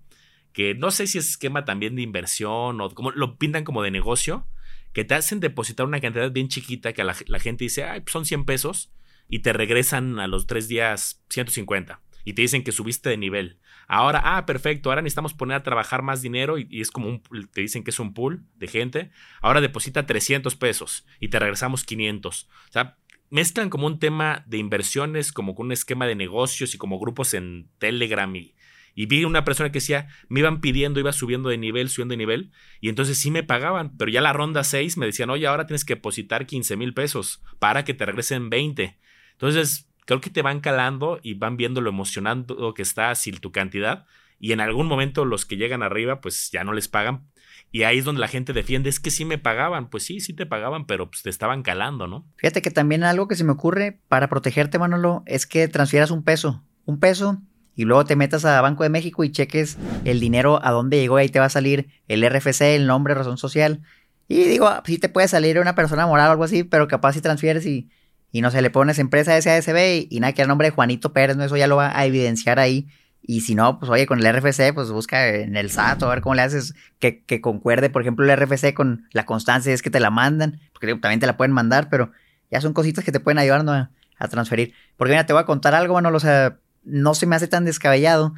que 0.54 0.74
no 0.74 0.92
sé 0.92 1.08
si 1.08 1.18
es 1.18 1.28
esquema 1.32 1.66
también 1.66 1.98
de 1.98 2.04
inversión 2.04 2.80
o 2.80 2.90
como 2.92 3.12
lo 3.12 3.38
pintan 3.38 3.66
como 3.66 3.84
de 3.84 3.92
negocio, 3.92 4.48
que 4.94 5.04
te 5.04 5.14
hacen 5.14 5.42
depositar 5.42 5.86
una 5.86 6.00
cantidad 6.00 6.32
bien 6.32 6.48
chiquita 6.48 6.94
que 6.94 7.04
la, 7.04 7.18
la 7.28 7.40
gente 7.40 7.66
dice, 7.66 7.84
ay, 7.84 8.00
pues 8.00 8.14
son 8.14 8.26
100 8.26 8.46
pesos 8.46 8.94
y 9.32 9.40
te 9.40 9.54
regresan 9.54 10.20
a 10.20 10.28
los 10.28 10.46
tres 10.46 10.68
días 10.68 11.24
150 11.30 12.02
y 12.24 12.34
te 12.34 12.44
dicen 12.44 12.64
que 12.64 12.74
subiste 12.74 13.10
de 13.10 13.18
nivel. 13.18 13.60
Ahora, 13.88 14.22
ah, 14.24 14.46
perfecto, 14.46 14.90
ahora 14.90 15.02
necesitamos 15.02 15.34
poner 15.34 15.56
a 15.56 15.64
trabajar 15.64 16.02
más 16.02 16.22
dinero 16.22 16.58
y, 16.60 16.82
es 16.82 16.92
como 16.92 17.08
un, 17.08 17.24
te 17.52 17.62
dicen 17.62 17.84
que 17.84 17.92
es 17.92 18.00
un 18.00 18.14
pool 18.14 18.44
de 18.58 18.68
gente. 18.68 19.10
Ahora 19.42 19.62
deposita 19.62 20.06
300 20.06 20.56
pesos 20.58 21.08
y 21.20 21.30
te 21.30 21.40
regresamos 21.40 21.86
500. 21.86 22.44
O 22.44 22.72
sea, 22.72 22.98
mezclan 23.30 23.70
como 23.70 23.88
un 23.88 24.00
tema 24.00 24.44
de 24.48 24.58
inversiones, 24.58 25.32
como 25.32 25.56
con 25.56 25.68
un 25.68 25.72
esquema 25.72 26.06
de 26.06 26.16
negocios 26.16 26.76
y 26.76 26.78
como 26.78 27.00
grupos 27.00 27.34
en 27.34 27.70
Telegram 27.80 28.36
y, 28.36 28.54
y 28.94 29.06
vi 29.06 29.24
una 29.24 29.46
persona 29.46 29.72
que 29.72 29.80
decía, 29.80 30.10
me 30.28 30.42
iban 30.42 30.60
pidiendo, 30.60 31.00
iba 31.00 31.14
subiendo 31.14 31.48
de 31.48 31.58
nivel, 31.58 31.88
subiendo 31.88 32.14
de 32.14 32.18
nivel, 32.18 32.52
y 32.82 32.90
entonces 32.90 33.18
sí 33.18 33.32
me 33.32 33.44
pagaban, 33.44 33.96
pero 33.98 34.12
ya 34.12 34.20
la 34.20 34.34
ronda 34.34 34.66
6 34.66 34.98
me 34.98 35.06
decían, 35.06 35.30
oye, 35.30 35.48
ahora 35.48 35.66
tienes 35.66 35.86
que 35.86 35.96
depositar 35.96 36.46
15 36.46 36.76
mil 36.76 36.94
pesos 36.94 37.42
para 37.60 37.86
que 37.86 37.94
te 37.94 38.06
regresen 38.06 38.50
20. 38.50 39.00
Entonces, 39.34 39.88
creo 40.06 40.22
que 40.22 40.30
te 40.30 40.42
van 40.42 40.60
calando 40.60 41.20
y 41.24 41.36
van 41.36 41.58
viendo 41.58 41.82
lo 41.82 41.90
emocionando 41.90 42.74
que 42.74 42.82
está 42.82 43.12
así 43.12 43.32
tu 43.32 43.52
cantidad. 43.52 44.06
Y 44.40 44.54
en 44.54 44.60
algún 44.60 44.88
momento 44.88 45.24
los 45.26 45.46
que 45.46 45.58
llegan 45.58 45.84
arriba, 45.84 46.20
pues 46.20 46.50
ya 46.52 46.64
no 46.64 46.74
les 46.74 46.88
pagan. 46.88 47.28
Y 47.72 47.84
ahí 47.84 48.00
es 48.00 48.06
donde 48.06 48.22
la 48.22 48.28
gente 48.28 48.54
defiende, 48.54 48.90
es 48.90 49.00
que 49.00 49.12
sí 49.12 49.24
me 49.24 49.38
pagaban. 49.38 49.90
Pues 49.90 50.04
sí, 50.04 50.20
sí 50.20 50.34
te 50.34 50.46
pagaban, 50.46 50.86
pero 50.86 51.10
pues 51.10 51.22
te 51.22 51.30
estaban 51.30 51.64
calando, 51.64 52.08
¿no? 52.08 52.26
Fíjate 52.38 52.62
que 52.62 52.72
también 52.72 53.04
algo 53.04 53.28
que 53.28 53.36
se 53.36 53.44
me 53.44 53.52
ocurre 53.52 54.00
para 54.10 54.28
protegerte, 54.28 54.80
Manolo, 54.80 55.24
es 55.26 55.46
que 55.46 55.68
transfieras 55.68 56.12
un 56.12 56.24
peso. 56.24 56.64
Un 56.86 57.00
peso 57.00 57.42
y 57.76 57.86
luego 57.86 58.04
te 58.06 58.16
metas 58.16 58.44
a 58.44 58.60
Banco 58.62 58.84
de 58.84 58.90
México 58.90 59.24
y 59.24 59.32
cheques 59.32 59.78
el 60.04 60.20
dinero 60.20 60.60
a 60.64 60.72
dónde 60.72 61.00
llegó 61.00 61.20
y 61.20 61.24
ahí 61.24 61.30
te 61.30 61.40
va 61.40 61.46
a 61.46 61.50
salir 61.50 61.88
el 62.08 62.28
RFC, 62.28 62.76
el 62.76 62.88
nombre, 62.88 63.14
razón 63.14 63.38
social. 63.38 63.82
Y 64.28 64.44
digo, 64.44 64.70
sí 64.86 64.98
te 64.98 65.10
puede 65.10 65.28
salir 65.28 65.60
una 65.60 65.76
persona 65.76 66.06
moral 66.06 66.28
o 66.28 66.32
algo 66.32 66.44
así, 66.44 66.64
pero 66.64 66.88
capaz 66.88 67.14
si 67.14 67.22
transfieres 67.22 67.66
y 67.66 67.90
y 68.32 68.42
no 68.42 68.50
sé, 68.52 68.62
le 68.62 68.70
pones 68.70 68.98
empresa 69.00 69.40
SASB 69.40 70.08
y, 70.10 70.20
nada, 70.20 70.34
que 70.34 70.42
el 70.42 70.48
nombre 70.48 70.68
de 70.68 70.72
Juanito 70.72 71.12
Pérez, 71.12 71.36
¿no? 71.36 71.44
Eso 71.44 71.58
ya 71.58 71.68
lo 71.68 71.76
va 71.76 71.98
a 71.98 72.06
evidenciar 72.06 72.60
ahí. 72.60 72.88
Y 73.22 73.42
si 73.42 73.56
no, 73.56 73.78
pues 73.78 73.92
oye, 73.92 74.08
con 74.08 74.20
el 74.20 74.34
RFC, 74.34 74.74
pues 74.74 74.90
busca 74.90 75.28
en 75.28 75.56
el 75.56 75.70
SAT 75.70 76.02
a 76.02 76.08
ver 76.08 76.22
cómo 76.22 76.34
le 76.34 76.42
haces 76.42 76.74
que, 77.00 77.24
que 77.24 77.40
concuerde, 77.40 77.90
por 77.90 78.02
ejemplo, 78.02 78.26
el 78.26 78.36
RFC 78.36 78.74
con 78.74 79.08
la 79.12 79.26
constancia, 79.26 79.74
es 79.74 79.82
que 79.82 79.92
te 79.92 80.00
la 80.00 80.10
mandan, 80.10 80.60
porque 80.74 80.96
también 80.96 81.20
te 81.20 81.28
la 81.28 81.38
pueden 81.38 81.52
mandar, 81.52 81.90
pero 81.90 82.12
ya 82.50 82.62
son 82.62 82.74
cositas 82.74 83.04
que 83.04 83.12
te 83.12 83.20
pueden 83.20 83.38
ayudar 83.38 83.68
a, 83.68 83.92
a, 84.18 84.28
transferir. 84.28 84.74
Porque 84.98 85.12
mira, 85.12 85.26
te 85.26 85.34
voy 85.34 85.42
a 85.42 85.46
contar 85.46 85.76
algo, 85.76 85.94
bueno, 85.94 86.10
o 86.10 86.20
sea, 86.20 86.58
no 86.84 87.14
se 87.14 87.28
me 87.28 87.36
hace 87.36 87.48
tan 87.48 87.66
descabellado 87.66 88.34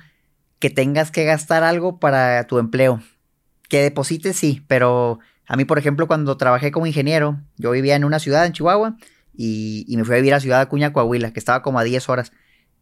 que 0.60 0.70
tengas 0.70 1.12
que 1.12 1.24
gastar 1.24 1.64
algo 1.64 2.00
para 2.00 2.46
tu 2.48 2.58
empleo. 2.58 3.02
Que 3.70 3.84
deposites, 3.84 4.36
sí, 4.36 4.64
pero 4.68 5.20
a 5.48 5.56
mí, 5.56 5.66
por 5.66 5.78
ejemplo, 5.78 6.08
cuando 6.08 6.36
trabajé 6.36 6.72
como 6.72 6.88
ingeniero, 6.88 7.40
yo 7.58 7.72
vivía 7.72 7.96
en 7.96 8.04
una 8.04 8.20
ciudad 8.20 8.46
en 8.46 8.54
Chihuahua 8.54 8.98
y, 9.36 9.86
me 9.98 10.04
fui 10.04 10.16
a 10.16 10.18
vivir 10.18 10.34
a 10.34 10.40
Ciudad 10.40 10.62
Acuña, 10.62 10.94
Coahuila, 10.94 11.32
que 11.32 11.40
estaba 11.40 11.62
como 11.62 11.80
a 11.80 11.84
10 11.84 12.10
horas. 12.10 12.32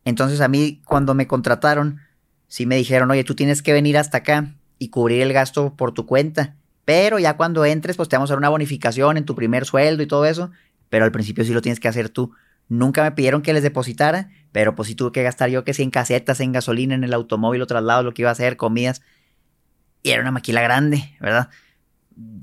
Entonces 0.05 0.41
a 0.41 0.48
mí 0.48 0.81
cuando 0.86 1.13
me 1.13 1.27
contrataron, 1.27 2.00
sí 2.48 2.65
me 2.65 2.75
dijeron, 2.75 3.10
oye, 3.12 3.24
tú 3.24 3.36
tienes 3.36 3.62
que 3.62 3.74
venir 3.74 3.98
hasta 3.98 4.20
acá 4.20 4.55
y 4.79 4.89
cubrir 4.89 5.22
el 5.22 5.34
gasto 5.34 5.75
por 5.75 5.93
tu 5.93 6.05
cuenta. 6.05 6.55
Pero 6.86 7.20
ya 7.20 7.38
cuando 7.38 7.63
entres, 7.63 7.96
pues 7.96 8.10
te 8.10 8.15
vamos 8.15 8.29
a 8.29 8.34
dar 8.34 8.39
una 8.39 8.50
bonificación 8.50 9.17
en 9.17 9.25
tu 9.25 9.36
primer 9.36 9.65
sueldo 9.65 10.03
y 10.03 10.08
todo 10.08 10.25
eso. 10.25 10.51
Pero 10.89 11.05
al 11.05 11.12
principio 11.12 11.46
sí 11.46 11.53
lo 11.53 11.62
tienes 11.62 11.79
que 11.79 11.88
hacer 11.88 12.10
tú. 12.10 12.34
Nunca 12.67 13.03
me 13.03 13.12
pidieron 13.12 13.41
que 13.41 13.53
les 13.53 13.63
depositara, 13.63 14.29
pero 14.51 14.75
pues 14.75 14.88
sí 14.88 14.96
tuve 14.96 15.12
que 15.12 15.24
gastar 15.24 15.50
yo 15.50 15.63
que 15.63 15.74
sí 15.74 15.84
en 15.84 15.91
casetas, 15.91 16.39
en 16.39 16.51
gasolina, 16.51 16.96
en 16.96 17.03
el 17.03 17.13
automóvil, 17.13 17.62
o 17.62 17.67
traslado, 17.67 18.03
lo 18.03 18.13
que 18.13 18.24
iba 18.24 18.29
a 18.29 18.34
hacer, 18.34 18.58
comidas. 18.58 19.01
Y 20.03 20.12
era 20.12 20.22
una 20.22 20.31
maquila 20.31 20.62
grande, 20.62 21.15
¿verdad? 21.20 21.50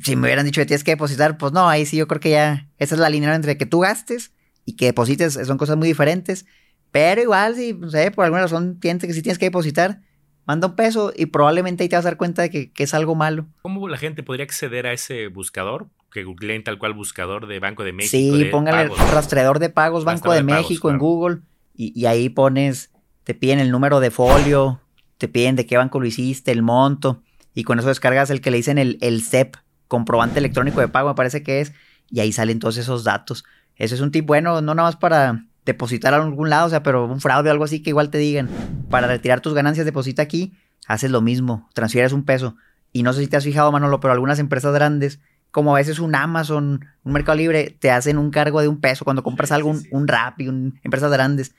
Si 0.03 0.17
me 0.17 0.23
hubieran 0.23 0.45
dicho 0.45 0.61
que 0.61 0.67
tienes 0.67 0.85
que 0.85 0.93
depositar, 0.93 1.39
pues 1.39 1.53
no, 1.53 1.69
ahí 1.69 1.87
sí 1.87 1.97
yo 1.97 2.09
creo 2.09 2.21
que 2.21 2.31
ya 2.31 2.69
esa 2.79 2.95
es 2.95 3.01
la 3.01 3.11
línea 3.11 3.35
entre 3.35 3.59
que 3.59 3.67
tú 3.67 3.81
gastes 3.81 4.33
y 4.65 4.77
que 4.77 4.87
deposites, 4.87 5.35
son 5.47 5.59
cosas 5.59 5.77
muy 5.77 5.89
diferentes. 5.89 6.47
Pero 6.91 7.21
igual, 7.21 7.55
si, 7.55 7.75
no 7.75 7.91
sé, 7.91 8.11
por 8.11 8.25
alguna 8.25 8.43
razón 8.43 8.81
tienes 8.81 9.03
que 9.05 9.13
si 9.13 9.23
tienes 9.23 9.39
que 9.39 9.47
depositar, 9.47 10.01
manda 10.47 10.69
un 10.69 10.77
peso 10.77 11.13
y 11.15 11.27
probablemente 11.27 11.83
ahí 11.83 11.89
te 11.89 11.97
vas 11.97 12.07
a 12.07 12.09
dar 12.09 12.17
cuenta 12.17 12.43
de 12.43 12.51
que, 12.51 12.73
es 12.77 12.95
algo 12.95 13.15
malo. 13.15 13.47
¿Cómo 13.63 13.87
la 13.89 13.99
gente 13.99 14.23
podría 14.23 14.45
acceder 14.45 14.87
a 14.87 14.93
ese 14.93 15.29
buscador? 15.29 15.89
Que 16.11 16.25
googleen 16.25 16.65
tal 16.65 16.79
cual 16.79 16.95
buscador 16.95 17.47
de 17.47 17.61
Banco 17.61 17.85
de 17.85 17.93
México. 17.93 18.37
Sí, 18.37 18.47
póngale 18.47 18.89
rastreador 19.13 19.59
de 19.59 19.69
pagos 19.69 20.05
Banco 20.05 20.33
de, 20.33 20.43
México 20.43 20.91
en 20.91 20.99
Google 20.99 21.41
y, 21.77 22.07
ahí 22.07 22.31
pones, 22.31 22.91
te 23.25 23.35
piden 23.35 23.61
el 23.61 23.71
número 23.71 24.01
de 24.01 24.11
folio, 24.11 24.81
te 25.19 25.29
piden 25.29 25.55
de 25.55 25.67
qué 25.67 25.77
banco 25.77 26.01
lo 26.01 26.07
hiciste, 26.07 26.51
el 26.51 26.63
monto 26.63 27.23
y 27.59 27.65
con 27.65 27.81
eso 27.81 27.89
descargas 27.89 28.31
el 28.31 28.41
que 28.41 28.53
le 28.53 28.59
dicen 28.59 28.79
el, 28.79 28.99
el 29.01 29.21
CEP, 29.21 29.57
comprobante 29.89 30.39
electrónico 30.39 30.81
de 30.81 30.87
pago, 30.87 31.09
me 31.09 31.17
parece 31.17 31.43
que 31.43 31.61
es, 31.61 31.73
y 32.09 32.21
ahí 32.21 32.31
salen 32.31 32.61
todos 32.61 32.77
esos 32.77 33.03
datos. 33.03 33.45
Ese 33.75 33.97
es 33.97 34.01
un 34.01 34.13
tip 34.13 34.25
bueno, 34.27 34.61
no 34.61 34.77
nada 34.77 34.91
más 34.91 34.95
para 34.95 35.45
depositar 35.65 36.15
a 36.15 36.19
algún 36.19 36.51
lado, 36.51 36.69
o 36.69 36.71
sea, 36.71 36.85
pero 36.85 37.07
un 37.07 37.21
fraude 37.21 37.49
o 37.49 37.53
algo 37.53 37.65
así 37.65 37.83
que 37.83 37.91
igual 37.91 38.11
te 38.11 38.19
digan, 38.19 38.49
para 38.91 39.09
retirar 39.09 39.41
tus 39.41 39.55
ganancias 39.55 39.85
deposita 39.85 40.23
aquí, 40.23 40.55
haces 40.87 41.11
lo 41.11 41.21
mismo, 41.21 41.69
transfieres 41.75 42.13
un 42.13 42.25
peso. 42.25 42.55
Y 42.93 43.03
no 43.03 43.13
sé 43.13 43.23
si 43.23 43.27
te 43.27 43.37
has 43.37 43.43
fijado, 43.43 43.73
Manolo, 43.73 43.99
pero 43.99 44.13
algunas 44.13 44.39
empresas 44.39 44.73
grandes, 44.73 45.19
como 45.51 45.75
a 45.75 45.81
veces 45.81 45.99
un 45.99 46.15
Amazon, 46.15 46.87
un 47.03 47.13
Mercado 47.13 47.39
Libre, 47.39 47.77
te 47.77 47.91
hacen 47.91 48.19
un 48.19 48.31
cargo 48.31 48.61
de 48.61 48.69
un 48.69 48.81
peso 48.81 49.05
cuando 49.05 49.25
compras 49.25 49.51
algo, 49.51 49.75
un, 49.91 50.07
rap 50.07 50.41
y 50.41 50.47
un, 50.47 50.79
empresas 50.85 51.11
grandes. 51.11 51.57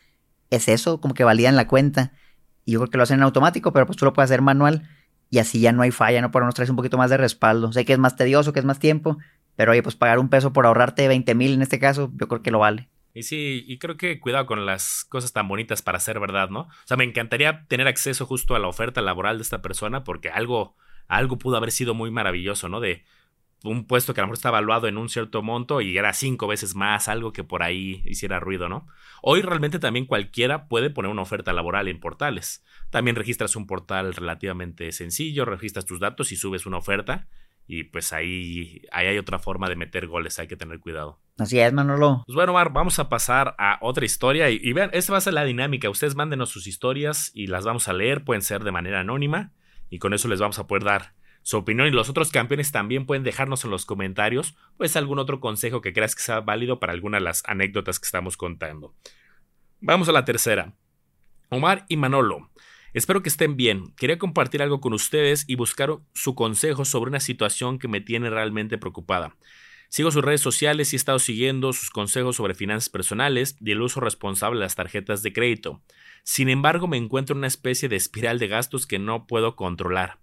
Es 0.50 0.70
eso, 0.70 1.02
como 1.02 1.14
que 1.14 1.26
validan 1.26 1.58
la 1.58 1.68
cuenta. 1.68 2.14
Y 2.64 2.72
yo 2.72 2.80
creo 2.80 2.90
que 2.90 2.98
lo 2.98 3.04
hacen 3.04 3.18
en 3.18 3.24
automático, 3.24 3.74
pero 3.74 3.86
pues 3.86 3.98
tú 3.98 4.06
lo 4.06 4.14
puedes 4.14 4.32
hacer 4.32 4.42
manual 4.42 4.88
y 5.30 5.40
así 5.40 5.60
ya 5.60 5.72
no 5.72 5.82
hay 5.82 5.92
falla, 5.92 6.22
¿no? 6.22 6.32
Pero 6.32 6.46
nos 6.46 6.56
traes 6.56 6.70
un 6.70 6.76
poquito 6.76 6.98
más 6.98 7.10
de 7.10 7.18
respaldo. 7.18 7.72
Sé 7.72 7.86
que 7.86 7.94
es 7.94 8.00
más 8.00 8.16
tedioso, 8.16 8.54
que 8.54 8.60
es 8.60 8.66
más 8.66 8.80
tiempo, 8.80 9.18
pero 9.56 9.72
oye, 9.72 9.84
pues 9.84 9.96
pagar 9.96 10.20
un 10.20 10.30
peso 10.30 10.54
por 10.54 10.66
ahorrarte 10.66 11.08
20 11.08 11.36
mil 11.36 11.54
en 11.54 11.62
este 11.62 11.80
caso, 11.80 12.12
yo 12.16 12.28
creo 12.28 12.42
que 12.42 12.52
lo 12.52 12.60
vale. 12.60 12.90
Y 13.14 13.24
sí, 13.24 13.66
y 13.68 13.80
creo 13.80 13.98
que 13.98 14.20
cuidado 14.20 14.46
con 14.46 14.66
las 14.66 15.04
cosas 15.10 15.34
tan 15.34 15.48
bonitas 15.48 15.82
para 15.82 16.00
ser 16.00 16.20
verdad, 16.20 16.50
¿no? 16.50 16.62
O 16.62 16.70
sea, 16.86 16.98
me 16.98 17.04
encantaría 17.04 17.66
tener 17.68 17.88
acceso 17.88 18.26
justo 18.26 18.56
a 18.56 18.60
la 18.60 18.68
oferta 18.68 19.02
laboral 19.02 19.38
de 19.38 19.44
esta 19.44 19.62
persona 19.62 20.04
porque 20.04 20.30
algo, 20.30 20.76
algo 21.08 21.38
pudo 21.38 21.58
haber 21.58 21.72
sido 21.72 21.94
muy 21.94 22.12
maravilloso, 22.12 22.70
¿no? 22.70 22.80
De 22.80 23.04
un 23.64 23.86
puesto 23.86 24.14
que 24.14 24.22
a 24.22 24.24
lo 24.24 24.28
mejor 24.28 24.38
está 24.38 24.50
evaluado 24.50 24.88
en 24.88 24.98
un 24.98 25.10
cierto 25.10 25.42
monto 25.42 25.82
y 25.82 25.98
era 25.98 26.14
cinco 26.14 26.48
veces 26.48 26.76
más, 26.76 27.08
algo 27.08 27.34
que 27.34 27.44
por 27.44 27.64
ahí 27.64 28.02
hiciera 28.06 28.40
ruido, 28.40 28.70
¿no? 28.70 28.88
Hoy 29.22 29.42
realmente 29.42 29.80
también 29.80 30.06
cualquiera 30.06 30.68
puede 30.68 30.90
poner 30.90 31.12
una 31.12 31.22
oferta 31.22 31.52
laboral 31.52 31.88
en 31.88 32.00
portales. 32.00 32.64
También 32.90 33.16
registras 33.16 33.56
un 33.56 33.68
portal 33.68 34.14
relativamente 34.14 34.92
sencillo, 34.92 35.46
registras 35.46 35.86
tus 35.86 36.00
datos 36.00 36.32
y 36.32 36.36
subes 36.36 36.66
una 36.66 36.78
oferta 36.78 37.28
y 37.72 37.84
pues 37.84 38.14
ahí, 38.14 38.82
ahí 38.92 39.06
hay 39.06 39.20
otra 39.20 39.38
forma 39.38 39.70
de 39.70 39.76
meter 39.76 40.08
goles, 40.08 40.40
hay 40.40 40.48
que 40.48 40.58
tener 40.58 40.80
cuidado. 40.80 41.20
Así 41.38 41.60
es, 41.60 41.72
Manolo. 41.72 42.24
Pues 42.26 42.36
bueno, 42.36 42.52
Mar, 42.52 42.74
vamos 42.74 42.98
a 42.98 43.10
pasar 43.10 43.54
a 43.60 43.78
otra 43.82 44.06
historia. 44.06 44.50
Y, 44.50 44.74
vean, 44.74 44.90
esta 44.92 45.12
va 45.12 45.20
a 45.20 45.22
ser 45.22 45.34
la 45.34 45.44
dinámica. 45.44 45.88
Ustedes 45.88 46.16
mándenos 46.16 46.50
sus 46.50 46.66
historias 46.66 47.30
y 47.36 47.46
las 47.46 47.66
vamos 47.66 47.88
a 47.88 47.94
leer. 47.94 48.24
Pueden 48.24 48.42
ser 48.42 48.64
de 48.64 48.72
manera 48.72 49.02
anónima. 49.02 49.52
Y 49.92 50.00
con 50.00 50.16
eso 50.16 50.28
les 50.28 50.40
vamos 50.40 50.58
a 50.58 50.66
poder 50.66 50.84
dar 50.84 51.14
su 51.42 51.58
opinión. 51.58 51.88
Y 51.88 51.92
los 51.92 52.10
otros 52.10 52.32
campeones 52.32 52.72
también 52.72 53.06
pueden 53.06 53.24
dejarnos 53.24 53.64
en 53.66 53.72
los 53.72 53.86
comentarios, 53.86 54.56
pues 54.78 54.96
algún 54.96 55.20
otro 55.20 55.40
consejo 55.40 55.82
que 55.82 55.94
creas 55.94 56.16
que 56.16 56.22
sea 56.22 56.42
válido 56.42 56.80
para 56.80 56.94
alguna 56.94 57.18
de 57.18 57.24
las 57.24 57.44
anécdotas 57.46 58.00
que 58.00 58.06
estamos 58.06 58.38
contando. 58.38 58.94
Vamos 59.80 60.10
a 60.10 60.12
la 60.12 60.26
tercera. 60.26 60.74
Omar 61.50 61.86
y 61.90 61.98
Manolo. 61.98 62.52
Espero 62.94 63.22
que 63.22 63.30
estén 63.30 63.56
bien. 63.56 63.94
Quería 63.96 64.18
compartir 64.18 64.62
algo 64.62 64.82
con 64.82 64.94
ustedes 64.94 65.46
y 65.48 65.56
buscar 65.56 65.98
su 66.14 66.36
consejo 66.36 66.86
sobre 66.86 67.10
una 67.10 67.20
situación 67.20 67.80
que 67.80 67.88
me 67.88 68.02
tiene 68.02 68.30
realmente 68.30 68.78
preocupada. 68.78 69.36
Sigo 69.90 70.12
sus 70.12 70.24
redes 70.24 70.42
sociales 70.42 70.94
y 70.94 70.96
he 70.96 70.98
estado 70.98 71.18
siguiendo 71.18 71.74
sus 71.74 71.90
consejos 71.90 72.36
sobre 72.36 72.54
finanzas 72.54 72.90
personales 72.90 73.58
y 73.60 73.72
el 73.72 73.82
uso 73.82 74.00
responsable 74.00 74.60
de 74.60 74.66
las 74.66 74.76
tarjetas 74.76 75.24
de 75.24 75.34
crédito. 75.34 75.82
Sin 76.24 76.50
embargo, 76.50 76.88
me 76.88 76.98
encuentro 76.98 77.34
en 77.34 77.40
una 77.40 77.48
especie 77.48 77.90
de 77.90 77.96
espiral 77.96 78.38
de 78.38 78.48
gastos 78.48 78.86
que 78.86 79.00
no 79.00 79.26
puedo 79.26 79.56
controlar. 79.56 80.20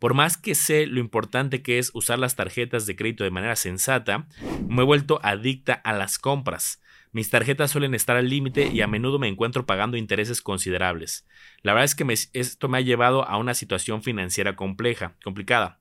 Por 0.00 0.14
más 0.14 0.38
que 0.38 0.54
sé 0.54 0.86
lo 0.86 0.98
importante 0.98 1.62
que 1.62 1.78
es 1.78 1.90
usar 1.92 2.18
las 2.18 2.34
tarjetas 2.34 2.86
de 2.86 2.96
crédito 2.96 3.22
de 3.22 3.30
manera 3.30 3.54
sensata, 3.54 4.26
me 4.66 4.80
he 4.82 4.86
vuelto 4.86 5.20
adicta 5.22 5.74
a 5.74 5.92
las 5.92 6.18
compras. 6.18 6.80
Mis 7.12 7.28
tarjetas 7.28 7.72
suelen 7.72 7.94
estar 7.94 8.16
al 8.16 8.28
límite 8.28 8.68
y 8.68 8.82
a 8.82 8.86
menudo 8.86 9.18
me 9.18 9.26
encuentro 9.26 9.66
pagando 9.66 9.96
intereses 9.96 10.42
considerables. 10.42 11.26
La 11.62 11.72
verdad 11.72 11.86
es 11.86 11.94
que 11.96 12.06
esto 12.38 12.68
me 12.68 12.78
ha 12.78 12.82
llevado 12.82 13.26
a 13.26 13.36
una 13.36 13.54
situación 13.54 14.04
financiera 14.04 14.54
compleja, 14.54 15.16
complicada. 15.24 15.80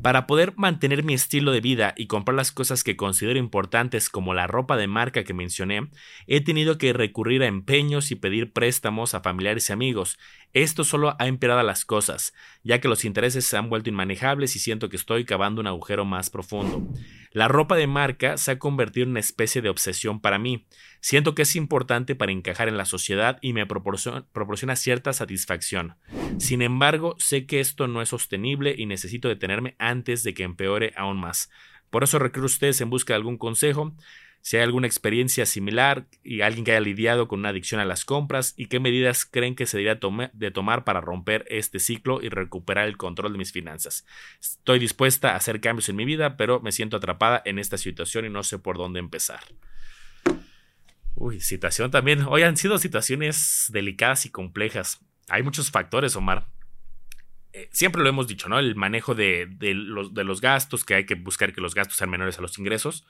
Para 0.00 0.26
poder 0.26 0.54
mantener 0.56 1.04
mi 1.04 1.12
estilo 1.12 1.52
de 1.52 1.60
vida 1.60 1.92
y 1.96 2.06
comprar 2.06 2.34
las 2.34 2.50
cosas 2.50 2.82
que 2.82 2.96
considero 2.96 3.38
importantes 3.38 4.08
como 4.08 4.32
la 4.32 4.46
ropa 4.46 4.78
de 4.78 4.86
marca 4.86 5.22
que 5.24 5.34
mencioné, 5.34 5.90
he 6.26 6.40
tenido 6.40 6.78
que 6.78 6.94
recurrir 6.94 7.42
a 7.42 7.46
empeños 7.46 8.10
y 8.10 8.14
pedir 8.14 8.52
préstamos 8.52 9.14
a 9.14 9.20
familiares 9.20 9.68
y 9.68 9.72
amigos. 9.74 10.18
Esto 10.54 10.84
solo 10.84 11.14
ha 11.18 11.26
empeorado 11.26 11.62
las 11.62 11.84
cosas, 11.84 12.32
ya 12.62 12.80
que 12.80 12.88
los 12.88 13.04
intereses 13.04 13.44
se 13.44 13.56
han 13.56 13.68
vuelto 13.68 13.90
inmanejables 13.90 14.56
y 14.56 14.60
siento 14.60 14.88
que 14.88 14.96
estoy 14.96 15.24
cavando 15.24 15.60
un 15.60 15.66
agujero 15.66 16.04
más 16.04 16.30
profundo. 16.30 16.86
La 17.34 17.48
ropa 17.48 17.74
de 17.74 17.88
marca 17.88 18.36
se 18.36 18.52
ha 18.52 18.58
convertido 18.60 19.02
en 19.02 19.10
una 19.10 19.18
especie 19.18 19.60
de 19.60 19.68
obsesión 19.68 20.20
para 20.20 20.38
mí. 20.38 20.68
Siento 21.00 21.34
que 21.34 21.42
es 21.42 21.56
importante 21.56 22.14
para 22.14 22.30
encajar 22.30 22.68
en 22.68 22.76
la 22.76 22.84
sociedad 22.84 23.38
y 23.42 23.54
me 23.54 23.66
proporciona, 23.66 24.76
cierta 24.76 25.12
satisfacción. 25.12 25.96
Sin 26.38 26.62
embargo, 26.62 27.16
sé 27.18 27.44
que 27.44 27.58
esto 27.58 27.88
no 27.88 28.02
es 28.02 28.10
sostenible 28.10 28.76
y 28.78 28.86
necesito 28.86 29.26
detenerme 29.26 29.74
antes 29.80 30.22
de 30.22 30.32
que 30.32 30.44
empeore 30.44 30.92
aún 30.96 31.18
más. 31.18 31.50
Por 31.90 32.04
eso 32.04 32.20
recurro 32.20 32.44
a 32.44 32.46
ustedes 32.46 32.80
en 32.80 32.90
busca 32.90 33.14
de 33.14 33.16
algún 33.16 33.36
consejo 33.36 33.96
si 34.44 34.58
hay 34.58 34.62
alguna 34.62 34.86
experiencia 34.86 35.46
similar 35.46 36.06
y 36.22 36.42
alguien 36.42 36.66
que 36.66 36.72
haya 36.72 36.80
lidiado 36.80 37.28
con 37.28 37.38
una 37.38 37.48
adicción 37.48 37.80
a 37.80 37.86
las 37.86 38.04
compras 38.04 38.52
y 38.58 38.66
qué 38.66 38.78
medidas 38.78 39.24
creen 39.24 39.56
que 39.56 39.64
se 39.64 39.78
debería 39.78 39.98
de 40.34 40.50
tomar 40.50 40.84
para 40.84 41.00
romper 41.00 41.46
este 41.48 41.78
ciclo 41.78 42.20
y 42.20 42.28
recuperar 42.28 42.86
el 42.86 42.98
control 42.98 43.32
de 43.32 43.38
mis 43.38 43.52
finanzas. 43.52 44.04
Estoy 44.38 44.80
dispuesta 44.80 45.30
a 45.30 45.36
hacer 45.36 45.62
cambios 45.62 45.88
en 45.88 45.96
mi 45.96 46.04
vida, 46.04 46.36
pero 46.36 46.60
me 46.60 46.72
siento 46.72 46.98
atrapada 46.98 47.40
en 47.46 47.58
esta 47.58 47.78
situación 47.78 48.26
y 48.26 48.28
no 48.28 48.42
sé 48.42 48.58
por 48.58 48.76
dónde 48.76 49.00
empezar. 49.00 49.40
Uy, 51.14 51.40
situación 51.40 51.90
también. 51.90 52.26
Hoy 52.28 52.42
han 52.42 52.58
sido 52.58 52.76
situaciones 52.76 53.70
delicadas 53.72 54.26
y 54.26 54.30
complejas. 54.30 55.00
Hay 55.30 55.42
muchos 55.42 55.70
factores, 55.70 56.16
Omar. 56.16 56.48
Eh, 57.54 57.70
siempre 57.72 58.02
lo 58.02 58.10
hemos 58.10 58.28
dicho, 58.28 58.50
¿no? 58.50 58.58
El 58.58 58.74
manejo 58.74 59.14
de, 59.14 59.48
los, 59.58 60.12
de 60.12 60.24
los 60.24 60.42
gastos, 60.42 60.84
que 60.84 60.96
hay 60.96 61.06
que 61.06 61.14
buscar 61.14 61.54
que 61.54 61.62
los 61.62 61.74
gastos 61.74 61.96
sean 61.96 62.10
menores 62.10 62.38
a 62.38 62.42
los 62.42 62.58
ingresos 62.58 63.06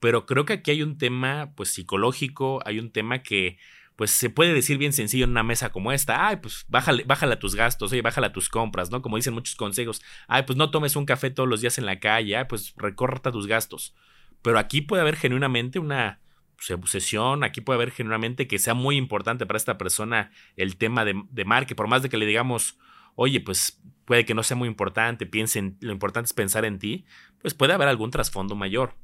pero 0.00 0.26
creo 0.26 0.44
que 0.44 0.54
aquí 0.54 0.70
hay 0.70 0.82
un 0.82 0.98
tema 0.98 1.52
pues 1.56 1.70
psicológico, 1.70 2.60
hay 2.64 2.78
un 2.78 2.90
tema 2.90 3.22
que 3.22 3.58
pues 3.96 4.10
se 4.10 4.28
puede 4.28 4.52
decir 4.52 4.76
bien 4.76 4.92
sencillo 4.92 5.24
en 5.24 5.30
una 5.30 5.42
mesa 5.42 5.70
como 5.70 5.90
esta, 5.90 6.28
ay, 6.28 6.36
pues 6.36 6.66
bájale, 6.68 7.04
bájale 7.04 7.36
tus 7.36 7.54
gastos, 7.54 7.92
oye, 7.92 8.02
bájale 8.02 8.26
a 8.26 8.32
tus 8.32 8.50
compras, 8.50 8.90
¿no? 8.90 9.00
Como 9.00 9.16
dicen 9.16 9.32
muchos 9.32 9.56
consejos, 9.56 10.02
ay, 10.28 10.42
pues 10.46 10.58
no 10.58 10.70
tomes 10.70 10.96
un 10.96 11.06
café 11.06 11.30
todos 11.30 11.48
los 11.48 11.62
días 11.62 11.78
en 11.78 11.86
la 11.86 11.98
calle, 11.98 12.36
ay, 12.36 12.44
pues 12.46 12.74
recorta 12.76 13.32
tus 13.32 13.46
gastos. 13.46 13.94
Pero 14.42 14.58
aquí 14.58 14.82
puede 14.82 15.00
haber 15.00 15.16
genuinamente 15.16 15.78
una 15.78 16.20
pues, 16.56 16.70
obsesión, 16.72 17.42
aquí 17.42 17.62
puede 17.62 17.78
haber 17.78 17.90
genuinamente 17.90 18.46
que 18.46 18.58
sea 18.58 18.74
muy 18.74 18.96
importante 18.96 19.46
para 19.46 19.56
esta 19.56 19.78
persona 19.78 20.30
el 20.56 20.76
tema 20.76 21.06
de, 21.06 21.14
de 21.30 21.44
marca, 21.46 21.74
por 21.74 21.88
más 21.88 22.02
de 22.02 22.10
que 22.10 22.18
le 22.18 22.26
digamos, 22.26 22.78
oye, 23.14 23.40
pues 23.40 23.80
puede 24.04 24.26
que 24.26 24.34
no 24.34 24.42
sea 24.42 24.58
muy 24.58 24.68
importante, 24.68 25.24
piensen, 25.24 25.78
lo 25.80 25.92
importante 25.92 26.26
es 26.26 26.34
pensar 26.34 26.66
en 26.66 26.78
ti, 26.78 27.06
pues 27.40 27.54
puede 27.54 27.72
haber 27.72 27.88
algún 27.88 28.10
trasfondo 28.10 28.54
mayor. 28.54 28.94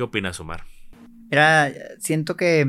¿Qué 0.00 0.04
opinas, 0.04 0.40
Omar? 0.40 0.64
Mira, 1.30 1.70
siento 1.98 2.34
que, 2.34 2.66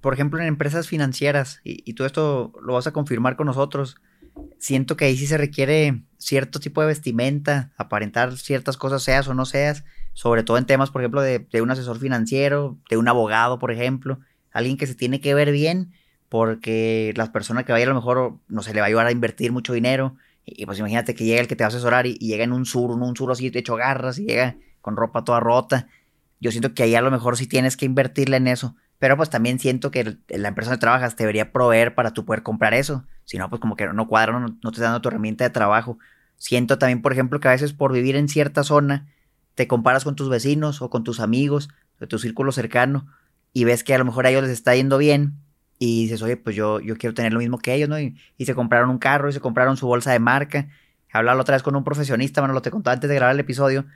por 0.00 0.14
ejemplo, 0.14 0.38
en 0.40 0.46
empresas 0.46 0.86
financieras, 0.86 1.60
y, 1.64 1.82
y 1.84 1.94
tú 1.94 2.04
esto 2.04 2.52
lo 2.62 2.74
vas 2.74 2.86
a 2.86 2.92
confirmar 2.92 3.34
con 3.34 3.48
nosotros, 3.48 3.96
siento 4.60 4.96
que 4.96 5.06
ahí 5.06 5.16
sí 5.16 5.26
se 5.26 5.36
requiere 5.36 6.04
cierto 6.16 6.60
tipo 6.60 6.80
de 6.80 6.86
vestimenta, 6.86 7.72
aparentar 7.76 8.36
ciertas 8.36 8.76
cosas, 8.76 9.02
seas 9.02 9.26
o 9.26 9.34
no 9.34 9.46
seas, 9.46 9.84
sobre 10.12 10.44
todo 10.44 10.56
en 10.56 10.64
temas, 10.64 10.92
por 10.92 11.02
ejemplo, 11.02 11.22
de, 11.22 11.44
un 11.60 11.72
asesor 11.72 11.98
financiero, 11.98 12.78
de 12.88 12.98
un 12.98 13.08
abogado, 13.08 13.58
por 13.58 13.72
ejemplo, 13.72 14.20
alguien 14.52 14.76
que 14.76 14.86
se 14.86 14.94
tiene 14.94 15.20
que 15.20 15.34
ver 15.34 15.50
bien, 15.50 15.90
porque 16.28 17.12
las 17.16 17.30
personas 17.30 17.64
que 17.64 17.72
vayan 17.72 17.88
a 17.88 17.94
lo 17.94 17.98
mejor 17.98 18.38
no 18.46 18.62
se 18.62 18.72
le 18.72 18.78
va 18.78 18.86
a 18.86 18.90
ayudar 18.90 19.08
a 19.08 19.10
invertir 19.10 19.50
mucho 19.50 19.72
dinero, 19.72 20.14
y, 20.46 20.66
pues 20.66 20.78
imagínate 20.78 21.16
que 21.16 21.24
llega 21.24 21.40
el 21.40 21.48
que 21.48 21.56
te 21.56 21.64
va 21.64 21.66
a 21.66 21.74
asesorar 21.74 22.06
y, 22.06 22.14
llega 22.14 22.44
en 22.44 22.52
un 22.52 22.64
sur, 22.64 22.92
un 22.92 23.16
sur 23.16 23.32
así 23.32 23.50
hecho 23.52 23.74
garras, 23.74 24.20
y 24.20 24.26
llega 24.26 24.54
con 24.80 24.96
ropa 24.96 25.24
toda 25.24 25.40
rota, 25.40 25.88
yo 26.40 26.50
siento 26.50 26.74
que 26.74 26.82
ahí 26.82 26.94
a 26.94 27.02
lo 27.02 27.10
mejor 27.10 27.36
sí 27.36 27.46
tienes 27.46 27.76
que 27.76 27.86
invertirle 27.86 28.36
en 28.36 28.48
eso. 28.48 28.76
Pero 28.98 29.16
pues 29.16 29.28
también 29.28 29.58
siento 29.58 29.90
que 29.90 30.18
la 30.28 30.48
empresa 30.48 30.70
donde 30.70 30.80
trabajas 30.80 31.16
debería 31.16 31.52
proveer 31.52 31.94
para 31.94 32.12
tú 32.12 32.24
poder 32.24 32.42
comprar 32.42 32.74
eso. 32.74 33.04
Si 33.24 33.38
no, 33.38 33.50
pues 33.50 33.60
como 33.60 33.76
que 33.76 33.86
no 33.86 34.08
cuadra, 34.08 34.38
no, 34.38 34.40
no 34.40 34.70
te 34.70 34.76
está 34.76 34.84
dando 34.84 35.00
tu 35.00 35.08
herramienta 35.08 35.44
de 35.44 35.50
trabajo. 35.50 35.98
Siento 36.38 36.78
también, 36.78 37.02
por 37.02 37.12
ejemplo, 37.12 37.40
que 37.40 37.48
a 37.48 37.52
veces 37.52 37.72
por 37.72 37.92
vivir 37.92 38.16
en 38.16 38.28
cierta 38.28 38.62
zona 38.62 39.08
te 39.54 39.66
comparas 39.66 40.04
con 40.04 40.16
tus 40.16 40.28
vecinos 40.28 40.82
o 40.82 40.90
con 40.90 41.04
tus 41.04 41.20
amigos, 41.20 41.68
de 42.00 42.06
tu 42.06 42.18
círculo 42.18 42.52
cercano, 42.52 43.06
y 43.52 43.64
ves 43.64 43.84
que 43.84 43.94
a 43.94 43.98
lo 43.98 44.04
mejor 44.04 44.26
a 44.26 44.30
ellos 44.30 44.42
les 44.42 44.52
está 44.52 44.74
yendo 44.74 44.98
bien, 44.98 45.38
y 45.78 46.02
dices, 46.02 46.22
oye, 46.22 46.36
pues 46.36 46.54
yo, 46.56 46.80
yo 46.80 46.96
quiero 46.96 47.14
tener 47.14 47.32
lo 47.32 47.40
mismo 47.40 47.58
que 47.58 47.74
ellos, 47.74 47.88
¿no? 47.88 47.98
Y, 47.98 48.16
se 48.38 48.54
compraron 48.54 48.90
un 48.90 48.98
carro 48.98 49.28
y 49.28 49.32
se 49.32 49.40
compraron 49.40 49.76
su 49.76 49.86
bolsa 49.86 50.12
de 50.12 50.18
marca. 50.18 50.68
Hablaba 51.12 51.40
otra 51.40 51.56
vez 51.56 51.62
con 51.62 51.76
un 51.76 51.84
profesionista, 51.84 52.40
bueno, 52.40 52.54
lo 52.54 52.62
te 52.62 52.70
contaba 52.70 52.94
antes 52.94 53.08
de 53.08 53.16
grabar 53.16 53.34
el 53.34 53.40
episodio. 53.40 53.86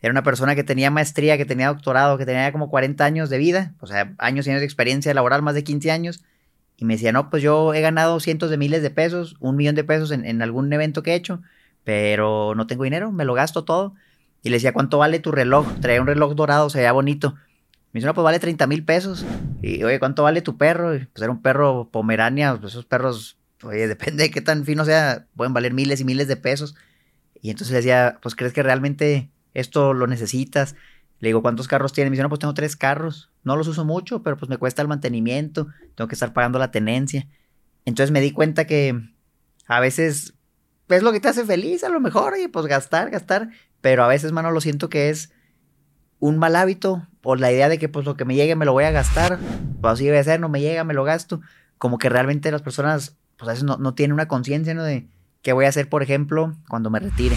Era 0.00 0.12
una 0.12 0.22
persona 0.22 0.54
que 0.54 0.62
tenía 0.62 0.90
maestría, 0.90 1.36
que 1.36 1.44
tenía 1.44 1.68
doctorado, 1.68 2.18
que 2.18 2.26
tenía 2.26 2.52
como 2.52 2.70
40 2.70 3.04
años 3.04 3.30
de 3.30 3.38
vida, 3.38 3.74
o 3.80 3.86
sea, 3.86 4.14
años 4.18 4.46
y 4.46 4.50
años 4.50 4.60
de 4.60 4.66
experiencia 4.66 5.12
laboral, 5.12 5.42
más 5.42 5.54
de 5.54 5.64
15 5.64 5.90
años. 5.90 6.22
Y 6.76 6.84
me 6.84 6.94
decía, 6.94 7.10
no, 7.10 7.30
pues 7.30 7.42
yo 7.42 7.74
he 7.74 7.80
ganado 7.80 8.20
cientos 8.20 8.50
de 8.50 8.56
miles 8.56 8.82
de 8.82 8.90
pesos, 8.90 9.34
un 9.40 9.56
millón 9.56 9.74
de 9.74 9.82
pesos 9.82 10.12
en, 10.12 10.42
algún 10.42 10.72
evento 10.72 11.02
que 11.02 11.12
he 11.12 11.14
hecho, 11.16 11.42
pero 11.82 12.54
no 12.54 12.68
tengo 12.68 12.84
dinero, 12.84 13.10
me 13.10 13.24
lo 13.24 13.34
gasto 13.34 13.64
todo. 13.64 13.94
Y 14.44 14.50
le 14.50 14.56
decía, 14.56 14.72
¿cuánto 14.72 14.98
vale 14.98 15.18
tu 15.18 15.32
reloj? 15.32 15.66
Traía 15.80 16.00
un 16.00 16.06
reloj 16.06 16.34
dorado, 16.36 16.70
se 16.70 16.78
veía 16.78 16.92
bonito. 16.92 17.34
Me 17.92 17.98
dice, 17.98 18.06
no, 18.06 18.14
pues 18.14 18.22
vale 18.22 18.38
30 18.38 18.68
mil 18.68 18.84
pesos. 18.84 19.26
Y, 19.60 19.82
oye, 19.82 19.98
¿cuánto 19.98 20.22
vale 20.22 20.42
tu 20.42 20.56
perro? 20.56 20.90
pues 20.90 21.22
era 21.22 21.32
un 21.32 21.42
perro 21.42 21.88
pomerania, 21.90 22.54
pues 22.54 22.74
esos 22.74 22.84
perros, 22.84 23.36
oye, 23.64 23.88
depende 23.88 24.24
de 24.24 24.30
qué 24.30 24.40
tan 24.40 24.64
fino 24.64 24.84
sea, 24.84 25.26
pueden 25.34 25.52
valer 25.52 25.74
miles 25.74 26.00
y 26.00 26.04
miles 26.04 26.28
de 26.28 26.36
pesos. 26.36 26.76
Y 27.42 27.50
entonces 27.50 27.72
le 27.72 27.78
decía, 27.78 28.18
pues 28.22 28.36
¿crees 28.36 28.52
que 28.52 28.62
realmente 28.62 29.30
esto 29.54 29.92
lo 29.94 30.06
necesitas? 30.06 30.76
Le 31.20 31.28
digo, 31.28 31.42
¿cuántos 31.42 31.68
carros 31.68 31.92
tienes? 31.92 32.10
Me 32.10 32.14
dice, 32.14 32.22
no, 32.22 32.28
pues 32.28 32.38
tengo 32.38 32.54
tres 32.54 32.76
carros. 32.76 33.30
No 33.42 33.56
los 33.56 33.66
uso 33.68 33.84
mucho, 33.84 34.22
pero 34.22 34.36
pues 34.36 34.48
me 34.48 34.56
cuesta 34.56 34.82
el 34.82 34.88
mantenimiento, 34.88 35.68
tengo 35.94 36.08
que 36.08 36.14
estar 36.14 36.32
pagando 36.32 36.58
la 36.58 36.70
tenencia. 36.70 37.26
Entonces 37.84 38.10
me 38.10 38.20
di 38.20 38.30
cuenta 38.30 38.66
que 38.66 39.00
a 39.66 39.80
veces 39.80 40.34
es 40.88 41.02
lo 41.02 41.12
que 41.12 41.20
te 41.20 41.28
hace 41.28 41.44
feliz, 41.44 41.84
a 41.84 41.88
lo 41.88 42.00
mejor, 42.00 42.34
y 42.38 42.48
pues 42.48 42.66
gastar, 42.66 43.10
gastar. 43.10 43.50
Pero 43.80 44.04
a 44.04 44.08
veces, 44.08 44.32
mano, 44.32 44.50
lo 44.50 44.60
siento 44.60 44.88
que 44.88 45.10
es 45.10 45.32
un 46.20 46.38
mal 46.38 46.56
hábito 46.56 47.06
por 47.20 47.40
la 47.40 47.52
idea 47.52 47.68
de 47.68 47.78
que 47.78 47.88
pues 47.88 48.04
lo 48.06 48.16
que 48.16 48.24
me 48.24 48.34
llegue 48.34 48.56
me 48.56 48.64
lo 48.64 48.72
voy 48.72 48.84
a 48.84 48.90
gastar. 48.90 49.38
Pues 49.80 49.92
así 49.94 50.04
debe 50.06 50.22
ser, 50.24 50.40
no 50.40 50.48
me 50.48 50.60
llega, 50.60 50.84
me 50.84 50.94
lo 50.94 51.04
gasto. 51.04 51.40
Como 51.78 51.98
que 51.98 52.08
realmente 52.08 52.50
las 52.50 52.62
personas, 52.62 53.16
pues 53.36 53.48
a 53.48 53.52
veces 53.52 53.64
no, 53.64 53.76
no 53.76 53.94
tienen 53.94 54.14
una 54.14 54.28
conciencia, 54.28 54.74
¿no? 54.74 54.82
De 54.82 55.08
qué 55.42 55.52
voy 55.52 55.64
a 55.64 55.68
hacer, 55.68 55.88
por 55.88 56.02
ejemplo, 56.02 56.56
cuando 56.68 56.90
me 56.90 57.00
retire. 57.00 57.36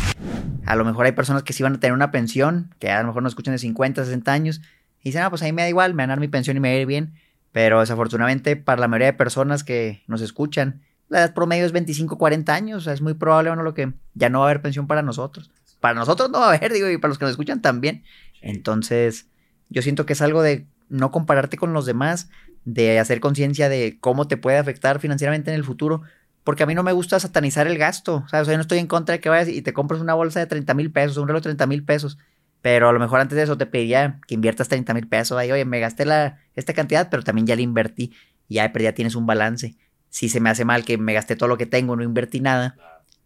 A 0.66 0.76
lo 0.76 0.86
mejor 0.86 1.06
hay 1.06 1.12
personas 1.12 1.44
que 1.44 1.54
sí 1.54 1.64
van 1.64 1.76
a 1.76 1.80
tener 1.80 1.94
una 1.94 2.12
pensión, 2.12 2.74
que 2.80 2.92
a 2.92 3.02
lo 3.02 3.08
mejor 3.08 3.24
no 3.24 3.30
escuchan 3.30 3.54
de 3.54 3.60
50, 3.60 4.06
60 4.06 4.32
años, 4.32 4.62
y 5.02 5.10
dicen, 5.10 5.24
ah, 5.24 5.30
pues 5.30 5.42
ahí 5.42 5.52
me 5.52 5.64
da 5.64 5.70
igual, 5.70 5.94
me 5.94 6.04
van 6.04 6.12
a 6.12 6.14
dar 6.14 6.20
mi 6.20 6.28
pensión 6.28 6.58
y 6.58 6.60
me 6.60 6.70
va 6.70 6.76
a 6.76 6.80
ir 6.80 6.88
bien. 6.88 7.14
Pero 7.52 7.80
desafortunadamente, 7.80 8.56
para 8.56 8.80
la 8.80 8.88
mayoría 8.88 9.08
de 9.08 9.14
personas 9.14 9.64
que 9.64 10.04
nos 10.08 10.22
escuchan, 10.22 10.82
la 11.10 11.20
edad 11.20 11.34
promedio 11.34 11.66
es 11.66 11.74
25, 11.74 12.18
40 12.18 12.54
años. 12.54 12.78
O 12.78 12.82
sea, 12.82 12.94
es 12.94 13.02
muy 13.02 13.14
probable, 13.14 13.50
bueno, 13.50 13.64
lo 13.64 13.74
que 13.74 13.92
ya 14.14 14.30
no 14.30 14.40
va 14.40 14.46
a 14.46 14.50
haber 14.50 14.62
pensión 14.62 14.88
para 14.88 15.02
nosotros. 15.02 15.52
Para 15.82 15.96
nosotros 15.96 16.30
no 16.30 16.40
va 16.40 16.52
a 16.52 16.56
haber, 16.56 16.72
digo, 16.74 16.90
y 16.90 16.98
para 16.98 17.10
los 17.10 17.18
que 17.18 17.26
nos 17.26 17.32
escuchan 17.32 17.62
también. 17.62 18.04
Entonces, 18.42 19.28
yo 19.70 19.82
siento 19.82 20.06
que 20.06 20.14
es 20.14 20.22
algo 20.22 20.42
de 20.42 20.68
no 20.88 21.12
compararte 21.12 21.58
con 21.58 21.74
los 21.74 21.86
demás, 21.86 22.30
de 22.64 23.00
hacer 23.00 23.20
conciencia 23.20 23.70
de 23.70 23.98
cómo 24.00 24.28
te 24.28 24.38
puede 24.38 24.58
afectar 24.58 25.00
financieramente 25.00 25.52
en 25.52 25.56
el 25.56 25.64
futuro. 25.64 26.04
Porque 26.44 26.64
a 26.64 26.66
mí 26.66 26.74
no 26.74 26.84
me 26.84 26.92
gusta 26.92 27.20
satanizar 27.20 27.68
el 27.68 27.78
gasto. 27.78 28.24
O 28.26 28.28
sea, 28.28 28.44
yo 28.44 28.56
no 28.56 28.62
estoy 28.62 28.80
en 28.80 28.88
contra 28.88 29.14
de 29.14 29.20
que 29.20 29.30
vayas 29.30 29.48
y 29.48 29.62
te 29.62 29.74
compres 29.74 30.02
una 30.02 30.14
bolsa 30.14 30.40
de 30.40 30.48
30 30.48 30.74
mil 30.74 30.92
pesos, 30.92 31.18
un 31.18 31.28
reloj 31.28 31.42
de 31.42 31.50
30 31.50 31.68
mil 31.68 31.84
pesos. 31.84 32.18
Pero 32.62 32.90
a 32.90 32.94
lo 32.94 33.00
mejor 33.00 33.20
antes 33.20 33.36
de 33.36 33.44
eso 33.44 33.58
te 33.58 33.66
pediría 33.66 34.20
que 34.28 34.36
inviertas 34.36 34.68
30 34.68 34.94
mil 34.94 35.08
pesos. 35.08 35.38
Ahí, 35.38 35.52
oye, 35.52 35.66
me 35.66 35.80
gasté 35.80 36.06
la, 36.06 36.40
esta 36.56 36.74
cantidad, 36.74 37.10
pero 37.10 37.24
también 37.24 37.48
ya 37.48 37.56
la 37.56 37.62
invertí. 37.62 38.14
Y 38.48 38.56
ya, 38.56 38.72
ya 38.74 38.94
tienes 38.94 39.16
un 39.16 39.26
balance 39.26 39.76
si 40.12 40.28
se 40.30 40.42
me 40.42 40.50
hace 40.50 40.66
mal 40.66 40.86
que 40.86 40.98
me 40.98 41.14
gasté 41.14 41.36
todo 41.36 41.50
lo 41.50 41.58
que 41.58 41.66
tengo, 41.66 41.96
no 41.96 42.04
invertí 42.04 42.42
nada, 42.42 42.76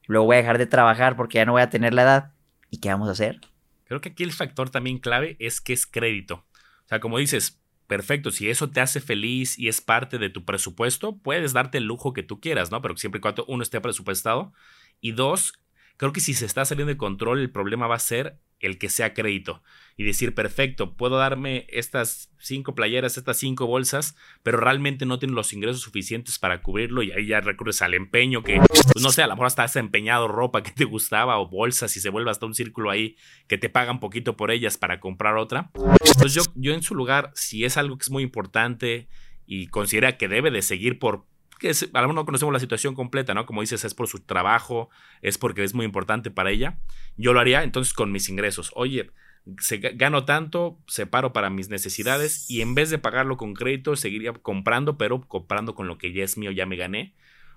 luego 0.06 0.28
voy 0.28 0.36
a 0.36 0.40
dejar 0.40 0.60
de 0.60 0.68
trabajar 0.68 1.18
porque 1.18 1.40
ya 1.40 1.46
no 1.46 1.54
voy 1.54 1.64
a 1.64 1.70
tener 1.70 1.94
la 1.94 2.04
edad. 2.04 2.32
¿Y 2.70 2.80
qué 2.80 2.90
vamos 2.90 3.10
a 3.10 3.12
hacer? 3.12 3.42
Creo 3.86 4.02
que 4.02 4.10
aquí 4.10 4.24
el 4.24 4.32
factor 4.32 4.70
también 4.70 5.00
clave 5.00 5.36
es 5.40 5.62
que 5.62 5.74
es 5.74 5.86
crédito. 5.88 6.46
O 6.86 6.88
sea, 6.88 7.00
como 7.00 7.18
dices, 7.18 7.60
perfecto, 7.88 8.32
si 8.32 8.50
eso 8.50 8.70
te 8.70 8.82
hace 8.82 9.00
feliz 9.00 9.58
y 9.58 9.68
es 9.68 9.82
parte 9.82 10.18
de 10.18 10.30
tu 10.30 10.46
presupuesto, 10.46 11.18
puedes 11.18 11.54
darte 11.54 11.78
el 11.78 11.86
lujo 11.86 12.14
que 12.14 12.24
tú 12.24 12.40
quieras, 12.40 12.72
¿no? 12.72 12.82
Pero 12.82 12.98
siempre 12.98 13.20
y 13.20 13.22
cuando 13.22 13.46
uno 13.48 13.64
esté 13.64 13.82
presupuestado. 13.82 14.54
Y 15.02 15.12
dos, 15.12 15.54
creo 15.98 16.14
que 16.14 16.22
si 16.22 16.34
se 16.34 16.46
está 16.46 16.66
saliendo 16.66 16.94
de 16.94 16.98
control, 16.98 17.40
el 17.40 17.52
problema 17.52 17.88
va 17.88 17.96
a 17.96 18.00
ser 18.00 18.40
el 18.60 18.78
que 18.78 18.90
sea 18.90 19.14
crédito 19.14 19.62
y 19.98 20.04
decir, 20.04 20.36
perfecto, 20.36 20.96
puedo 20.98 21.18
darme 21.18 21.66
estas 21.70 22.30
cinco 22.38 22.76
playeras, 22.76 23.18
estas 23.18 23.38
cinco 23.38 23.66
bolsas, 23.66 24.16
pero 24.44 24.58
realmente 24.58 25.06
no 25.06 25.20
tienen 25.20 25.36
los 25.36 25.54
ingresos 25.54 25.82
suficientes 25.82 26.38
para 26.38 26.62
cubrirlo 26.62 27.02
y 27.02 27.12
ahí 27.12 27.28
ya 27.28 27.40
recurres 27.40 27.82
al 27.82 27.94
empeño 27.94 28.44
que, 28.44 28.60
pues 28.68 29.02
no 29.02 29.12
sé, 29.12 29.24
a 29.24 29.28
lo 29.28 29.36
mejor 29.36 29.48
hasta 29.48 29.64
has 29.64 29.76
empeñado 29.78 30.28
ropa 30.28 30.64
que 30.64 30.72
te 30.72 30.84
gustaba 30.84 31.40
o 31.40 31.48
bolsas 31.48 31.96
y 31.96 32.02
se 32.02 32.10
vuelve 32.10 32.32
hasta 32.32 32.46
un 32.46 32.56
círculo 32.56 32.90
ahí 32.90 33.16
que 33.48 33.58
te 33.58 33.70
pagan 33.70 34.00
poquito 34.00 34.36
por 34.36 34.52
ellas 34.52 34.78
para 34.78 35.00
comprar 35.00 35.38
otra. 35.38 35.72
Pues 36.20 36.34
yo, 36.34 36.44
yo 36.56 36.74
en 36.74 36.84
su 36.84 36.94
lugar, 36.94 37.32
si 37.36 37.64
es 37.64 37.78
algo 37.78 37.98
que 37.98 38.04
es 38.04 38.12
muy 38.12 38.24
importante 38.24 39.08
y 39.46 39.68
considera 39.68 40.18
que 40.18 40.28
debe 40.28 40.52
de 40.52 40.62
seguir 40.62 41.00
por 41.00 41.26
que 41.60 41.70
a 41.70 42.02
lo 42.02 42.08
mejor 42.08 42.16
no 42.16 42.26
conocemos 42.26 42.54
la 42.54 42.60
situación 42.60 42.96
completa, 42.96 43.34
¿no? 43.34 43.46
Como 43.46 43.62
dices, 43.62 43.84
es 43.86 43.94
por 43.94 44.08
su 44.08 44.20
trabajo, 44.20 44.90
es 45.22 45.38
porque 45.38 45.64
es 45.64 45.74
muy 45.74 45.86
importante 45.86 46.32
para 46.32 46.52
ella. 46.52 46.78
Yo 47.18 47.34
lo 47.34 47.40
haría 47.40 47.64
entonces 47.64 47.94
con 47.94 48.12
mis 48.12 48.30
ingresos. 48.30 48.72
Oye, 48.76 49.12
se, 49.60 49.78
gano 49.78 50.26
tanto, 50.26 50.80
separo 50.88 51.34
para 51.34 51.50
mis 51.50 51.70
necesidades 51.70 52.50
y 52.50 52.62
en 52.62 52.76
vez 52.76 52.90
de 52.90 52.98
pagarlo 52.98 53.38
con 53.38 53.54
crédito, 53.54 53.96
seguiría 53.96 54.34
comprando, 54.34 54.98
pero 54.98 55.22
comprando 55.22 55.76
con 55.76 55.88
lo 55.88 55.98
que 55.98 56.14
ya 56.14 56.24
es 56.24 56.38
mío, 56.38 56.52
ya 56.52 56.66
me 56.66 56.76
gané. 56.76 57.14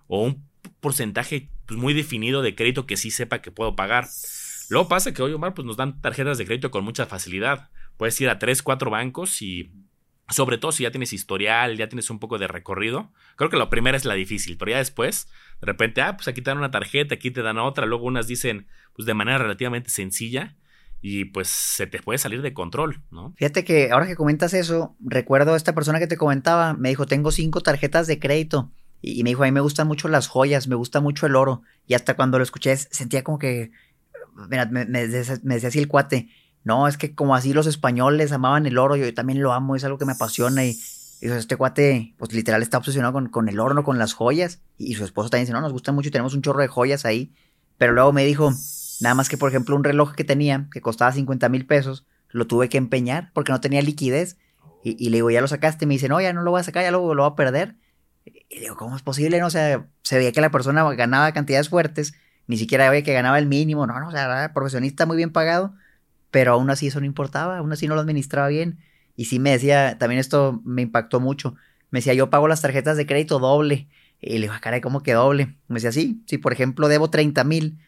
O 0.07 0.23
un 0.23 0.45
porcentaje 0.81 1.49
pues, 1.67 1.79
muy 1.79 1.95
definido 1.95 2.43
de 2.43 2.55
crédito 2.55 2.87
que 2.87 2.97
sí 2.97 3.11
sepa 3.11 3.41
que 3.41 3.51
puedo 3.51 3.77
pagar. 3.77 4.09
Luego 4.69 4.89
pasa 4.89 5.15
que 5.15 5.23
hoy, 5.23 5.33
Omar, 5.33 5.55
pues 5.55 5.67
nos 5.67 5.77
dan 5.77 6.01
tarjetas 6.01 6.39
de 6.39 6.45
crédito 6.45 6.71
con 6.71 6.85
mucha 6.85 7.07
facilidad. 7.07 7.71
Puedes 7.97 8.21
ir 8.21 8.29
a 8.29 8.39
3, 8.39 8.63
4 8.63 8.91
bancos 8.91 9.41
y 9.41 9.73
sobre 10.31 10.59
todo 10.59 10.73
si 10.73 10.83
ya 10.83 10.91
tienes 10.91 11.12
historial, 11.12 11.77
ya 11.77 11.88
tienes 11.88 12.11
un 12.11 12.19
poco 12.19 12.38
de 12.38 12.49
recorrido. 12.49 13.11
Creo 13.37 13.51
que 13.51 13.57
la 13.57 13.71
primera 13.71 13.97
es 13.97 14.05
la 14.05 14.14
difícil, 14.14 14.57
pero 14.59 14.73
ya 14.73 14.79
después, 14.79 15.29
de 15.61 15.67
repente, 15.67 16.03
ah, 16.03 16.17
pues 16.17 16.29
aquí 16.29 16.43
te 16.43 16.51
dan 16.51 16.59
una 16.59 16.71
tarjeta, 16.71 17.14
aquí 17.14 17.31
te 17.31 17.43
dan 17.43 17.59
otra, 17.59 17.87
luego 17.87 18.05
unas 18.05 18.27
dicen, 18.27 18.67
pues 18.95 19.07
de 19.07 19.14
manera 19.14 19.38
relativamente 19.38 19.91
sencilla 19.91 20.57
y 21.01 21.27
pues 21.27 21.49
se 21.49 21.87
te 21.87 22.01
puede 22.03 22.19
salir 22.19 22.43
de 22.43 22.53
control, 22.53 23.03
¿no? 23.11 23.33
Fíjate 23.37 23.64
que 23.64 23.91
ahora 23.91 24.07
que 24.07 24.17
comentas 24.17 24.53
eso, 24.53 24.97
recuerdo 25.01 25.55
a 25.55 25.57
esta 25.57 25.75
persona 25.75 25.99
que 25.99 26.09
te 26.09 26.17
comentaba, 26.17 26.75
me 26.75 26.88
dijo, 26.91 27.07
tengo 27.07 27.31
cinco 27.31 27.61
tarjetas 27.61 28.07
de 28.07 28.19
crédito. 28.19 28.71
Y, 29.01 29.23
me 29.23 29.31
dijo, 29.31 29.45
a 29.45 29.47
mí 29.47 29.53
me 29.53 29.61
gustan 29.61 29.87
mucho 29.87 30.09
las 30.09 30.27
joyas, 30.27 30.67
me 30.67 30.75
gusta 30.75 31.01
mucho 31.01 31.27
el 31.27 31.37
oro. 31.37 31.62
Y 31.87 31.95
hasta 31.95 32.14
cuando 32.14 32.38
lo 32.38 32.43
escuché 32.43 32.77
sentía 32.77 33.23
como 33.23 33.38
que, 33.38 33.71
mira, 34.51 34.67
me, 34.67 34.87
me 34.87 35.07
decía 35.07 35.69
así 35.69 35.79
el 35.79 35.87
cuate, 35.87 36.29
no, 36.69 36.87
es 36.87 36.99
que 36.99 37.15
como 37.15 37.35
así 37.35 37.55
los 37.55 37.67
españoles 37.67 38.31
amaban 38.31 38.67
el 38.67 38.77
oro, 38.77 38.95
yo 38.95 39.13
también 39.15 39.41
lo 39.41 39.55
amo, 39.55 39.75
es 39.75 39.85
algo 39.85 39.97
que 39.97 40.05
me 40.05 40.13
apasiona 40.13 40.67
y, 40.67 40.79
este 41.23 41.57
cuate, 41.57 42.15
pues 42.19 42.35
literal 42.35 42.61
está 42.61 42.77
obsesionado 42.77 43.27
con, 43.31 43.49
el 43.49 43.59
oro, 43.59 43.73
no 43.73 43.85
con 43.85 43.99
las 43.99 44.13
joyas. 44.13 44.61
Y, 44.77 44.95
su 44.95 45.03
esposo 45.03 45.31
también 45.31 45.47
dice, 45.47 45.55
no, 45.55 45.63
nos 45.63 45.73
gusta 45.73 45.93
mucho 45.93 46.11
y 46.11 46.13
tenemos 46.13 46.35
un 46.35 46.43
chorro 46.43 46.61
de 46.61 46.69
joyas 46.69 47.07
ahí. 47.07 47.33
Pero 47.79 47.95
luego 47.95 48.13
me 48.13 48.23
dijo, 48.27 48.53
nada 49.01 49.15
más 49.15 49.31
que 49.31 49.39
por 49.39 49.49
ejemplo 49.49 49.77
un 49.77 49.83
reloj 49.83 50.15
que 50.15 50.25
tenía, 50.25 50.69
que 50.71 50.83
costaba 50.83 51.11
50 51.11 51.49
mil 51.49 51.65
pesos, 51.65 52.07
lo 52.29 52.47
tuve 52.47 52.69
que 52.69 52.77
empeñar 52.77 53.31
porque 53.33 53.51
no 53.51 53.63
tenía 53.63 53.81
liquidez. 53.81 54.37
Y, 54.85 55.09
le 55.09 55.17
digo, 55.17 55.31
ya 55.31 55.41
lo 55.41 55.49
sacaste. 55.49 55.87
Me 55.87 55.95
dice, 55.95 56.09
no, 56.11 56.21
ya 56.21 56.35
no 56.35 56.43
lo 56.43 56.51
voy 56.51 56.61
a 56.61 56.65
sacar, 56.65 56.83
ya 56.83 56.91
lo, 56.91 57.15
lo 57.15 57.23
voy 57.23 57.33
a 57.33 57.35
perder. 57.35 57.77
Y 58.27 58.61
digo, 58.61 58.77
¿cómo 58.77 58.95
es 58.95 59.03
posible? 59.03 59.41
No, 59.41 59.47
o 59.47 59.51
sea, 59.51 59.89
se 60.03 60.19
veía 60.19 60.33
que 60.33 60.43
la 60.43 60.51
persona 60.51 60.85
ganaba 60.93 61.33
cantidades 61.33 61.71
fuertes, 61.71 62.13
ni 62.47 62.59
siquiera 62.59 62.91
veía 62.91 63.03
que 63.03 63.15
ganaba 63.15 63.39
el 63.39 63.47
mínimo. 63.47 63.87
No, 63.87 63.99
no, 63.99 64.09
o 64.09 64.11
sea, 64.11 64.25
era 64.25 64.53
profesionista 64.53 65.07
muy 65.07 65.17
bien 65.17 65.33
pagado 65.33 65.75
pero 66.31 66.53
aún 66.53 66.71
así 66.71 66.88
eso 66.88 67.01
no 67.01 67.07
importaba, 67.07 67.59
aún 67.59 67.73
así 67.73 67.87
no 67.88 67.95
lo 67.95 68.01
administraba 68.01 68.49
bien. 68.49 68.79
Y 69.17 69.27
sí 69.27 69.38
me 69.38 69.51
decía, 69.51 69.99
también 69.99 70.21
esto 70.21 70.61
me 70.64 70.83
impactó 70.83 71.21
mucho, 71.21 71.55
me 71.91 71.99
decía, 71.99 72.14
yo 72.14 72.31
pago 72.31 72.49
las 72.49 72.62
tarjetas 72.62 72.97
de 72.97 73.07
crédito 73.07 73.38
doble. 73.38 73.88
Y 74.21 74.35
le 74.35 74.43
digo, 74.43 74.53
ah, 74.55 74.61
caray, 74.61 74.81
¿cómo 74.81 75.03
que 75.03 75.12
doble? 75.12 75.57
Me 75.69 75.75
decía, 75.75 75.93
sí, 75.93 76.23
si 76.27 76.38
por 76.38 76.53
ejemplo 76.53 76.88
debo 76.88 77.09
30 77.09 77.45
mil, 77.45 77.79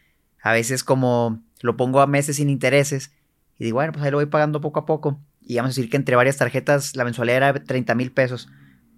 a 0.41 0.53
veces 0.53 0.83
como 0.83 1.43
lo 1.61 1.77
pongo 1.77 2.01
a 2.01 2.07
meses 2.07 2.37
sin 2.37 2.49
intereses, 2.49 3.11
y 3.59 3.65
digo, 3.65 3.75
bueno, 3.75 3.91
pues 3.91 4.03
ahí 4.03 4.11
lo 4.11 4.17
voy 4.17 4.25
pagando 4.25 4.59
poco 4.59 4.79
a 4.79 4.85
poco. 4.85 5.21
Y 5.41 5.57
vamos 5.57 5.69
a 5.69 5.73
decir 5.75 5.89
que 5.89 5.97
entre 5.97 6.15
varias 6.15 6.37
tarjetas 6.37 6.95
la 6.95 7.03
mensualidad 7.03 7.37
era 7.37 7.63
30 7.63 7.93
mil 7.95 8.11
pesos. 8.11 8.49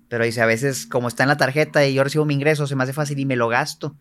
Pero 0.07 0.23
dice, 0.23 0.41
a 0.41 0.45
veces 0.45 0.85
como 0.85 1.07
está 1.07 1.23
en 1.23 1.29
la 1.29 1.37
tarjeta 1.37 1.85
y 1.85 1.93
yo 1.93 2.03
recibo 2.03 2.23
mi 2.25 2.33
ingreso, 2.33 2.67
se 2.67 2.75
me 2.75 2.83
hace 2.83 2.93
fácil 2.93 3.19
y 3.19 3.25
me 3.25 3.35
lo 3.35 3.49
gasto. 3.49 3.97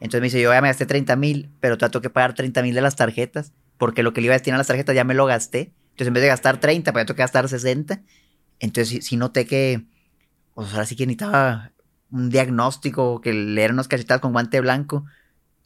Entonces 0.00 0.20
me 0.20 0.26
dice, 0.26 0.42
yo 0.42 0.52
ya 0.52 0.60
me 0.60 0.68
gasté 0.68 0.84
30 0.84 1.16
mil, 1.16 1.50
pero 1.60 1.78
trato 1.78 2.00
que 2.02 2.10
pagar 2.10 2.34
30 2.34 2.62
mil 2.62 2.74
de 2.74 2.82
las 2.82 2.96
tarjetas 2.96 3.52
porque 3.84 4.02
lo 4.02 4.14
que 4.14 4.22
le 4.22 4.28
iba 4.28 4.32
a 4.32 4.38
destinar 4.38 4.54
a 4.56 4.60
las 4.60 4.66
tarjetas 4.66 4.96
ya 4.96 5.04
me 5.04 5.12
lo 5.12 5.26
gasté. 5.26 5.74
Entonces, 5.90 6.06
en 6.06 6.14
vez 6.14 6.22
de 6.22 6.28
gastar 6.28 6.58
30, 6.58 6.90
pues 6.90 7.02
ya 7.02 7.06
tengo 7.06 7.16
que 7.16 7.22
gastar 7.22 7.46
60. 7.46 8.00
Entonces, 8.58 9.04
sí, 9.04 9.16
noté 9.18 9.44
que, 9.44 9.84
pues 10.54 10.72
ahora 10.72 10.86
sí 10.86 10.96
que 10.96 11.04
necesitaba 11.04 11.72
un 12.10 12.30
diagnóstico, 12.30 13.20
que 13.20 13.34
leer 13.34 13.72
unas 13.72 13.86
cachetadas 13.86 14.22
con 14.22 14.32
guante 14.32 14.58
blanco, 14.62 15.04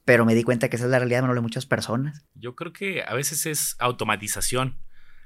pero 0.04 0.24
me 0.24 0.34
di 0.34 0.42
cuenta 0.42 0.68
que 0.68 0.74
esa 0.74 0.86
es 0.86 0.90
la 0.90 0.98
realidad 0.98 1.32
de 1.32 1.40
muchas 1.40 1.64
personas. 1.64 2.24
Yo 2.34 2.56
creo 2.56 2.72
que 2.72 3.04
a 3.06 3.14
veces 3.14 3.46
es 3.46 3.76
automatización. 3.78 4.80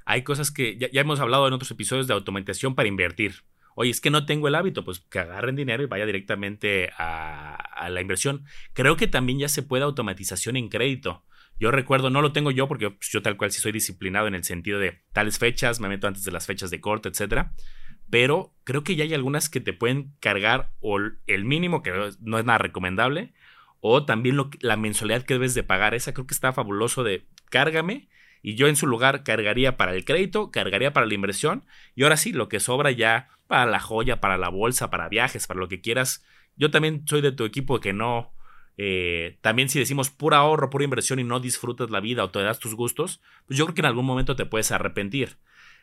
Hay 0.05 0.21
cosas 0.21 0.51
que 0.51 0.77
ya, 0.77 0.87
ya 0.91 1.01
hemos 1.01 1.19
hablado 1.19 1.47
en 1.47 1.53
otros 1.53 1.71
episodios 1.71 2.05
de 2.05 2.13
automatización 2.13 2.75
para 2.75 2.89
invertir. 2.89 3.37
Oye, 3.73 3.89
es 3.89 4.01
que 4.01 4.11
no 4.11 4.27
tengo 4.27 4.47
el 4.47 4.53
hábito, 4.53 4.85
pues 4.85 4.99
que 4.99 5.17
agarren 5.17 5.55
dinero 5.55 5.81
y 5.81 5.87
vaya 5.87 6.05
directamente 6.05 6.91
a, 6.95 7.55
a 7.55 7.89
la 7.89 8.01
inversión. 8.01 8.45
Creo 8.73 8.97
que 8.97 9.07
también 9.07 9.39
ya 9.39 9.49
se 9.49 9.63
puede 9.63 9.83
automatización 9.83 10.57
en 10.57 10.69
crédito. 10.69 11.25
Yo 11.63 11.71
recuerdo, 11.71 12.09
no 12.09 12.21
lo 12.21 12.33
tengo 12.33 12.51
yo 12.51 12.67
porque 12.67 12.89
pues, 12.89 13.09
yo 13.09 13.21
tal 13.21 13.37
cual 13.37 13.49
sí 13.51 13.61
soy 13.61 13.71
disciplinado 13.71 14.27
en 14.27 14.35
el 14.35 14.43
sentido 14.43 14.79
de 14.79 14.99
tales 15.13 15.39
fechas, 15.39 15.79
me 15.79 15.87
meto 15.87 16.07
antes 16.07 16.25
de 16.25 16.31
las 16.33 16.45
fechas 16.45 16.69
de 16.71 16.81
corte, 16.81 17.07
etcétera. 17.07 17.53
Pero 18.09 18.53
creo 18.65 18.83
que 18.83 18.97
ya 18.97 19.05
hay 19.05 19.13
algunas 19.13 19.47
que 19.47 19.61
te 19.61 19.71
pueden 19.71 20.13
cargar 20.19 20.73
o 20.81 20.97
el 20.97 21.45
mínimo, 21.45 21.81
que 21.81 21.93
no 22.19 22.37
es 22.37 22.45
nada 22.45 22.57
recomendable, 22.57 23.33
o 23.79 24.03
también 24.03 24.35
la 24.59 24.75
mensualidad 24.75 25.23
que 25.23 25.35
debes 25.35 25.53
de 25.53 25.63
pagar. 25.63 25.93
Esa 25.93 26.13
creo 26.13 26.27
que 26.27 26.33
está 26.33 26.51
fabuloso 26.51 27.01
de 27.05 27.27
cárgame 27.49 28.09
y 28.41 28.55
yo 28.55 28.67
en 28.67 28.75
su 28.75 28.85
lugar 28.85 29.23
cargaría 29.23 29.77
para 29.77 29.95
el 29.95 30.03
crédito, 30.03 30.51
cargaría 30.51 30.91
para 30.91 31.05
la 31.05 31.13
inversión 31.13 31.65
y 31.95 32.03
ahora 32.03 32.17
sí, 32.17 32.33
lo 32.33 32.49
que 32.49 32.59
sobra 32.59 32.91
ya 32.91 33.29
para 33.47 33.65
la 33.65 33.79
joya, 33.79 34.19
para 34.19 34.37
la 34.37 34.49
bolsa, 34.49 34.89
para 34.89 35.07
viajes, 35.07 35.47
para 35.47 35.61
lo 35.61 35.69
que 35.69 35.79
quieras. 35.79 36.25
Yo 36.57 36.71
también 36.71 37.07
soy 37.07 37.21
de 37.21 37.31
tu 37.31 37.45
equipo 37.45 37.79
que 37.79 37.93
no, 37.93 38.33
eh, 38.77 39.37
también 39.41 39.69
si 39.69 39.79
decimos 39.79 40.09
pura 40.09 40.37
ahorro, 40.37 40.69
pura 40.69 40.83
inversión 40.83 41.19
y 41.19 41.23
no 41.23 41.39
disfrutas 41.39 41.89
la 41.89 41.99
vida 41.99 42.23
o 42.23 42.31
te 42.31 42.41
das 42.41 42.59
tus 42.59 42.75
gustos, 42.75 43.21
pues 43.47 43.57
yo 43.57 43.65
creo 43.65 43.75
que 43.75 43.81
en 43.81 43.87
algún 43.87 44.05
momento 44.05 44.35
te 44.35 44.45
puedes 44.45 44.71
arrepentir. 44.71 45.37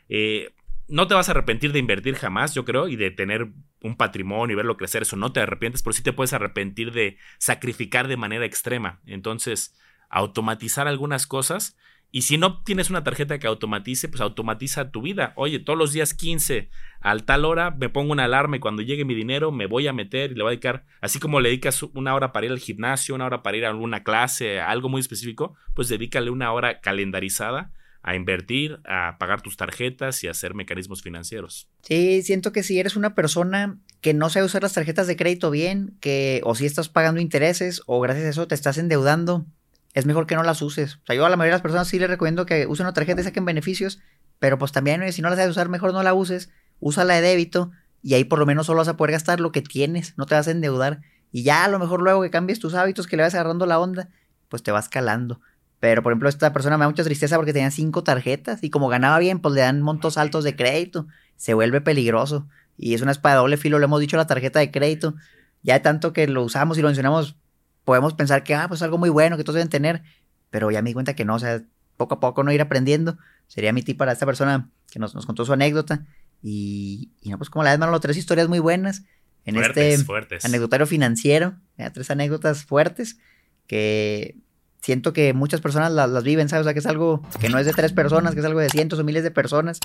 Eh, 0.09 0.53
no 0.88 1.07
te 1.07 1.14
vas 1.14 1.29
a 1.29 1.33
arrepentir 1.33 1.72
de 1.72 1.79
invertir 1.79 2.16
jamás, 2.16 2.53
yo 2.55 2.64
creo, 2.64 2.88
y 2.88 2.96
de 2.96 3.12
tener 3.12 3.48
un 3.81 3.96
patrimonio 3.96 4.55
y 4.55 4.57
verlo 4.57 4.76
crecer, 4.76 5.03
eso 5.03 5.16
no 5.16 5.33
te 5.33 5.40
arrepientes, 5.40 5.83
pero 5.83 5.92
sí 5.92 6.03
te 6.03 6.12
puedes 6.12 6.33
arrepentir 6.33 6.92
de 6.92 7.16
sacrificar 7.38 8.09
de 8.09 8.16
manera 8.16 8.44
extrema. 8.44 9.00
Entonces, 9.07 9.79
automatizar 10.11 10.88
algunas 10.88 11.26
cosas. 11.26 11.76
Y 12.12 12.23
si 12.23 12.38
no 12.38 12.62
tienes 12.62 12.90
una 12.90 13.05
tarjeta 13.05 13.38
que 13.38 13.46
automatice, 13.46 14.09
pues 14.09 14.20
automatiza 14.20 14.90
tu 14.90 15.03
vida. 15.03 15.33
Oye, 15.37 15.61
todos 15.61 15.79
los 15.79 15.92
días 15.92 16.12
15 16.12 16.68
al 17.01 17.25
tal 17.25 17.44
hora 17.44 17.70
me 17.70 17.88
pongo 17.88 18.12
una 18.12 18.25
alarma 18.25 18.57
y 18.57 18.61
cuando 18.61 18.83
llegue 18.83 19.05
mi 19.05 19.14
dinero 19.14 19.53
me 19.53 19.66
voy 19.66 19.87
a 19.87 19.92
meter 19.92 20.33
y 20.33 20.35
le 20.35 20.42
voy 20.42 20.51
a 20.51 20.53
dedicar, 20.53 20.85
así 21.01 21.20
como 21.20 21.40
le 21.40 21.51
dedicas 21.51 21.83
una 21.83 22.14
hora 22.14 22.33
para 22.33 22.46
ir 22.46 22.53
al 22.53 22.59
gimnasio, 22.59 23.14
una 23.14 23.27
hora 23.27 23.42
para 23.42 23.57
ir 23.57 23.64
a 23.64 23.68
alguna 23.68 24.03
clase, 24.03 24.61
algo 24.61 24.88
muy 24.88 25.01
específico, 25.01 25.55
pues 25.75 25.88
dedícale 25.88 26.31
una 26.31 26.53
hora 26.53 26.81
calendarizada 26.81 27.73
a 28.03 28.16
invertir, 28.16 28.81
a 28.87 29.16
pagar 29.18 29.42
tus 29.42 29.57
tarjetas 29.57 30.25
y 30.25 30.29
a 30.29 30.31
hacer 30.31 30.55
mecanismos 30.55 31.03
financieros. 31.03 31.68
Sí, 31.83 32.23
siento 32.23 32.51
que 32.53 32.62
si 32.62 32.79
eres 32.79 32.96
una 32.96 33.14
persona 33.14 33.79
que 34.01 34.14
no 34.14 34.31
sabe 34.31 34.46
usar 34.46 34.62
las 34.62 34.73
tarjetas 34.73 35.07
de 35.07 35.16
crédito 35.16 35.51
bien, 35.51 35.96
que 36.01 36.40
o 36.44 36.55
si 36.55 36.66
estás 36.66 36.88
pagando 36.88 37.20
intereses 37.20 37.83
o 37.87 38.01
gracias 38.01 38.27
a 38.27 38.31
eso 38.31 38.49
te 38.49 38.55
estás 38.55 38.79
endeudando, 38.79 39.46
es 39.94 40.07
mejor 40.07 40.26
que 40.26 40.37
no 40.37 40.42
las 40.42 40.62
uses. 40.62 40.96
O 40.96 41.07
sea, 41.07 41.16
yo 41.16 41.26
a 41.26 41.31
la 41.31 41.37
mayoría 41.37 41.53
de 41.53 41.57
las 41.57 41.62
personas 41.62 41.88
sí 41.88 41.98
les 41.98 42.09
recomiendo 42.09 42.46
que 42.46 42.66
usen 42.66 42.87
una 42.87 42.92
tarjeta 42.92 43.20
y 43.20 43.24
saquen 43.24 43.44
beneficios, 43.44 44.00
pero 44.38 44.59
pues 44.59 44.72
también 44.72 45.12
si 45.12 45.22
no 45.22 45.31
la 45.31 45.37
sabes 45.37 45.50
usar, 45.50 45.68
mejor 45.68 45.92
no 45.92 46.03
la 46.03 46.14
uses, 46.14 46.50
úsala 46.79 47.14
de 47.14 47.20
débito 47.22 47.70
y 48.03 48.14
ahí 48.14 48.24
por 48.24 48.38
lo 48.38 48.46
menos 48.46 48.66
solo 48.66 48.79
vas 48.79 48.88
a 48.88 48.96
poder 48.96 49.12
gastar 49.12 49.40
lo 49.40 49.53
que 49.53 49.62
tienes, 49.62 50.14
no 50.16 50.26
te 50.26 50.35
vas 50.35 50.48
a 50.48 50.53
endeudar. 50.53 51.00
Y 51.33 51.42
ya 51.42 51.64
a 51.64 51.68
lo 51.68 51.79
mejor 51.79 52.03
luego 52.03 52.22
que 52.22 52.31
cambies 52.31 52.59
tus 52.59 52.74
hábitos, 52.74 53.07
que 53.07 53.16
le 53.16 53.22
vas 53.22 53.35
agarrando 53.35 53.66
la 53.66 53.79
onda, 53.79 54.09
pues 54.48 54.62
te 54.62 54.72
vas 54.72 54.88
calando. 54.88 55.40
Pero, 55.79 56.03
por 56.03 56.12
ejemplo, 56.12 56.29
esta 56.29 56.53
persona 56.53 56.76
me 56.76 56.85
da 56.85 56.88
mucha 56.88 57.05
tristeza 57.05 57.37
porque 57.37 57.55
tenía 57.55 57.70
cinco 57.70 58.05
tarjetas 58.05 58.62
y 58.62 58.70
como 58.70 58.88
ganaba 58.88 59.18
bien, 59.18 59.40
pues 59.40 59.55
le 59.55 59.62
dan 59.62 59.81
montos 59.81 60.18
altos 60.18 60.44
de 60.44 60.55
crédito. 60.55 61.07
Se 61.37 61.55
vuelve 61.55 61.81
peligroso. 61.81 62.46
Y 62.76 62.94
es 62.94 63.00
una 63.00 63.12
espada 63.12 63.37
doble 63.37 63.57
filo, 63.57 63.79
lo 63.79 63.85
hemos 63.87 64.00
dicho, 64.00 64.18
la 64.18 64.26
tarjeta 64.26 64.59
de 64.59 64.70
crédito. 64.70 65.14
Ya 65.62 65.81
tanto 65.81 66.12
que 66.12 66.26
lo 66.26 66.42
usamos 66.42 66.76
y 66.76 66.83
lo 66.83 66.88
mencionamos, 66.88 67.37
podemos 67.85 68.14
pensar 68.14 68.45
que, 68.45 68.55
ah, 68.55 68.66
pues 68.69 68.81
es 68.81 68.83
algo 68.83 68.99
muy 68.99 69.11
bueno 69.11 69.37
que 69.37 69.45
todos 69.45 69.55
deben 69.55 69.69
tener. 69.69 70.03
Pero 70.51 70.71
ya 70.71 70.83
me 70.83 70.90
di 70.90 70.95
cuenta 70.95 71.14
que 71.14 71.25
no, 71.25 71.37
o 71.37 71.38
sea, 71.38 71.62
poco 71.97 72.14
a 72.14 72.21
poco 72.21 72.43
no 72.43 72.53
ir 72.53 72.61
aprendiendo. 72.61 73.19
Sería 73.47 73.73
mi 73.73 73.83
tip 73.83 73.99
para 73.99 74.12
esta 74.12 74.27
persona 74.27 74.71
que 74.90 74.99
nos, 74.99 75.14
nos 75.14 75.27
contó 75.27 75.45
su 75.45 75.53
anécdota. 75.53 76.07
Y, 76.43 77.11
y 77.21 77.31
no, 77.31 77.38
pues 77.38 77.51
como 77.51 77.62
la 77.62 77.71
vez, 77.71 77.79
mano, 77.79 77.99
tres 78.01 78.16
historias 78.16 78.49
muy 78.49 78.59
buenas 78.59 79.05
en 79.45 79.57
este 79.57 79.99
fuertes. 79.99 80.45
anecdotario 80.45 80.87
financiero. 80.87 81.55
tres 81.93 82.11
anécdotas 82.11 82.64
fuertes 82.64 83.19
que 83.66 84.37
siento 84.81 85.12
que 85.12 85.33
muchas 85.33 85.61
personas 85.61 85.93
las, 85.93 86.25
viven, 86.25 86.49
¿sabes? 86.49 86.62
O 86.62 86.64
sea, 86.64 86.73
que 86.73 86.81
es 86.81 86.87
algo 86.87 87.23
que 87.40 87.49
no 87.49 87.59
es 87.59 87.66
de 87.66 87.73
tres 87.73 87.93
personas, 87.93 88.35
que 88.35 88.40
es 88.40 88.47
algo 88.47 88.61
de 88.61 88.69
cientos 88.69 88.99
o 88.99 89.05
miles 89.05 89.23
de 89.23 89.31
personas. 89.31 89.81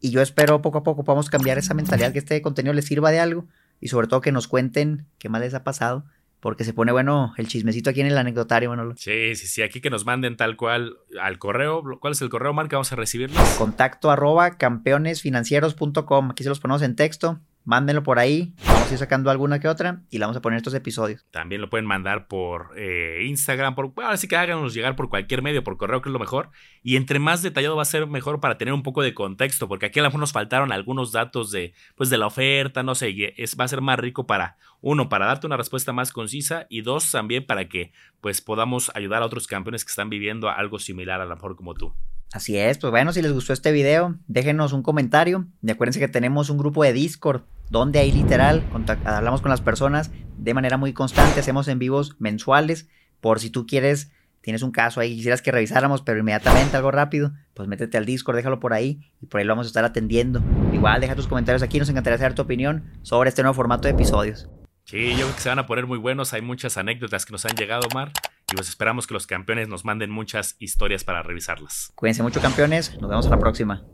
Y 0.00 0.10
yo 0.10 0.22
espero 0.22 0.62
poco 0.62 0.78
a 0.78 0.82
poco 0.82 1.04
podamos 1.04 1.28
cambiar 1.28 1.58
esa 1.58 1.74
mentalidad, 1.74 2.12
que 2.12 2.20
este 2.20 2.40
contenido 2.40 2.72
les 2.72 2.86
sirva 2.86 3.10
de 3.10 3.20
algo 3.20 3.46
y 3.80 3.88
sobre 3.88 4.06
todo 4.06 4.20
que 4.20 4.32
nos 4.32 4.48
cuenten 4.48 5.06
qué 5.18 5.28
más 5.28 5.40
les 5.40 5.54
ha 5.54 5.64
pasado. 5.64 6.04
Porque 6.40 6.64
se 6.64 6.72
pone 6.72 6.90
bueno 6.90 7.34
el 7.36 7.48
chismecito 7.48 7.90
aquí 7.90 8.00
en 8.00 8.06
el 8.06 8.18
anecdotario, 8.18 8.70
Manolo. 8.70 8.94
Sí, 8.96 9.36
sí, 9.36 9.46
sí. 9.46 9.62
Aquí 9.62 9.80
que 9.80 9.90
nos 9.90 10.06
manden 10.06 10.36
tal 10.36 10.56
cual 10.56 10.96
al 11.20 11.38
correo. 11.38 11.82
¿Cuál 12.00 12.12
es 12.14 12.22
el 12.22 12.30
correo, 12.30 12.52
Marca? 12.54 12.76
Vamos 12.76 12.92
a 12.92 12.96
recibirlo. 12.96 13.38
Contacto 13.58 14.10
arroba 14.10 14.56
campeonesfinancieros.com. 14.56 16.30
Aquí 16.30 16.42
se 16.42 16.48
los 16.48 16.60
ponemos 16.60 16.82
en 16.82 16.96
texto 16.96 17.40
mándenlo 17.70 18.02
por 18.02 18.18
ahí. 18.18 18.52
Vamos 18.66 18.90
a 18.90 18.92
ir 18.92 18.98
sacando 18.98 19.30
alguna 19.30 19.60
que 19.60 19.68
otra 19.68 20.02
y 20.10 20.18
la 20.18 20.26
vamos 20.26 20.36
a 20.36 20.42
poner 20.42 20.56
estos 20.56 20.74
episodios. 20.74 21.24
También 21.30 21.60
lo 21.60 21.70
pueden 21.70 21.86
mandar 21.86 22.26
por 22.26 22.72
eh, 22.76 23.22
Instagram, 23.26 23.76
por, 23.76 23.94
bueno, 23.94 24.10
así 24.10 24.26
que 24.26 24.36
háganos 24.36 24.74
llegar 24.74 24.96
por 24.96 25.08
cualquier 25.08 25.40
medio, 25.40 25.62
por 25.62 25.76
correo, 25.76 26.02
que 26.02 26.08
es 26.08 26.12
lo 26.12 26.18
mejor. 26.18 26.50
Y 26.82 26.96
entre 26.96 27.20
más 27.20 27.42
detallado 27.42 27.76
va 27.76 27.82
a 27.82 27.84
ser 27.84 28.08
mejor 28.08 28.40
para 28.40 28.58
tener 28.58 28.74
un 28.74 28.82
poco 28.82 29.02
de 29.02 29.14
contexto, 29.14 29.68
porque 29.68 29.86
aquí 29.86 30.00
a 30.00 30.02
lo 30.02 30.08
mejor 30.08 30.18
nos 30.18 30.32
faltaron 30.32 30.72
algunos 30.72 31.12
datos 31.12 31.52
de, 31.52 31.72
pues, 31.94 32.10
de 32.10 32.18
la 32.18 32.26
oferta, 32.26 32.82
no 32.82 32.96
sé, 32.96 33.34
es, 33.36 33.56
va 33.58 33.66
a 33.66 33.68
ser 33.68 33.82
más 33.82 34.00
rico 34.00 34.26
para, 34.26 34.56
uno, 34.80 35.08
para 35.08 35.26
darte 35.26 35.46
una 35.46 35.56
respuesta 35.56 35.92
más 35.92 36.10
concisa 36.10 36.66
y 36.68 36.80
dos, 36.80 37.12
también 37.12 37.46
para 37.46 37.68
que, 37.68 37.92
pues, 38.20 38.40
podamos 38.40 38.90
ayudar 38.96 39.22
a 39.22 39.26
otros 39.26 39.46
campeones 39.46 39.84
que 39.84 39.90
están 39.90 40.10
viviendo 40.10 40.50
algo 40.50 40.80
similar 40.80 41.20
a 41.20 41.24
lo 41.24 41.36
mejor 41.36 41.54
como 41.54 41.74
tú. 41.74 41.94
Así 42.32 42.56
es, 42.56 42.78
pues 42.78 42.92
bueno, 42.92 43.12
si 43.12 43.22
les 43.22 43.32
gustó 43.32 43.52
este 43.52 43.72
video, 43.72 44.16
déjenos 44.28 44.72
un 44.72 44.82
comentario. 44.82 45.46
Y 45.62 45.70
acuérdense 45.70 45.98
que 45.98 46.08
tenemos 46.08 46.48
un 46.48 46.58
grupo 46.58 46.84
de 46.84 46.92
Discord 46.92 47.42
donde 47.70 47.98
ahí 47.98 48.12
literal 48.12 48.64
hablamos 49.04 49.40
con 49.40 49.50
las 49.50 49.60
personas 49.60 50.10
de 50.38 50.54
manera 50.54 50.76
muy 50.76 50.92
constante, 50.92 51.40
hacemos 51.40 51.68
en 51.68 51.78
vivos 51.78 52.16
mensuales. 52.18 52.88
Por 53.20 53.40
si 53.40 53.50
tú 53.50 53.66
quieres, 53.66 54.10
tienes 54.40 54.62
un 54.62 54.70
caso 54.70 55.00
ahí, 55.00 55.14
quisieras 55.14 55.42
que 55.42 55.52
revisáramos, 55.52 56.02
pero 56.02 56.18
inmediatamente 56.18 56.76
algo 56.76 56.90
rápido, 56.90 57.32
pues 57.54 57.68
métete 57.68 57.98
al 57.98 58.06
Discord, 58.06 58.36
déjalo 58.36 58.60
por 58.60 58.72
ahí 58.72 59.00
y 59.20 59.26
por 59.26 59.40
ahí 59.40 59.46
lo 59.46 59.52
vamos 59.52 59.66
a 59.66 59.68
estar 59.68 59.84
atendiendo. 59.84 60.42
Igual, 60.72 61.00
deja 61.00 61.14
tus 61.14 61.26
comentarios 61.26 61.62
aquí, 61.62 61.78
nos 61.78 61.88
encantaría 61.88 62.18
saber 62.18 62.34
tu 62.34 62.42
opinión 62.42 62.84
sobre 63.02 63.28
este 63.28 63.42
nuevo 63.42 63.54
formato 63.54 63.88
de 63.88 63.94
episodios. 63.94 64.48
Sí, 64.84 65.10
yo 65.10 65.26
creo 65.26 65.34
que 65.34 65.40
se 65.40 65.48
van 65.48 65.58
a 65.58 65.66
poner 65.66 65.86
muy 65.86 65.98
buenos, 65.98 66.32
hay 66.32 66.42
muchas 66.42 66.76
anécdotas 66.76 67.26
que 67.26 67.32
nos 67.32 67.44
han 67.44 67.56
llegado, 67.56 67.86
Mar. 67.94 68.12
Y 68.50 68.56
pues 68.56 68.68
esperamos 68.68 69.06
que 69.06 69.14
los 69.14 69.26
campeones 69.26 69.68
nos 69.68 69.84
manden 69.84 70.10
muchas 70.10 70.56
historias 70.58 71.04
para 71.04 71.22
revisarlas. 71.22 71.92
Cuídense 71.94 72.22
mucho 72.22 72.40
campeones, 72.40 72.98
nos 73.00 73.08
vemos 73.08 73.26
a 73.26 73.30
la 73.30 73.38
próxima. 73.38 73.84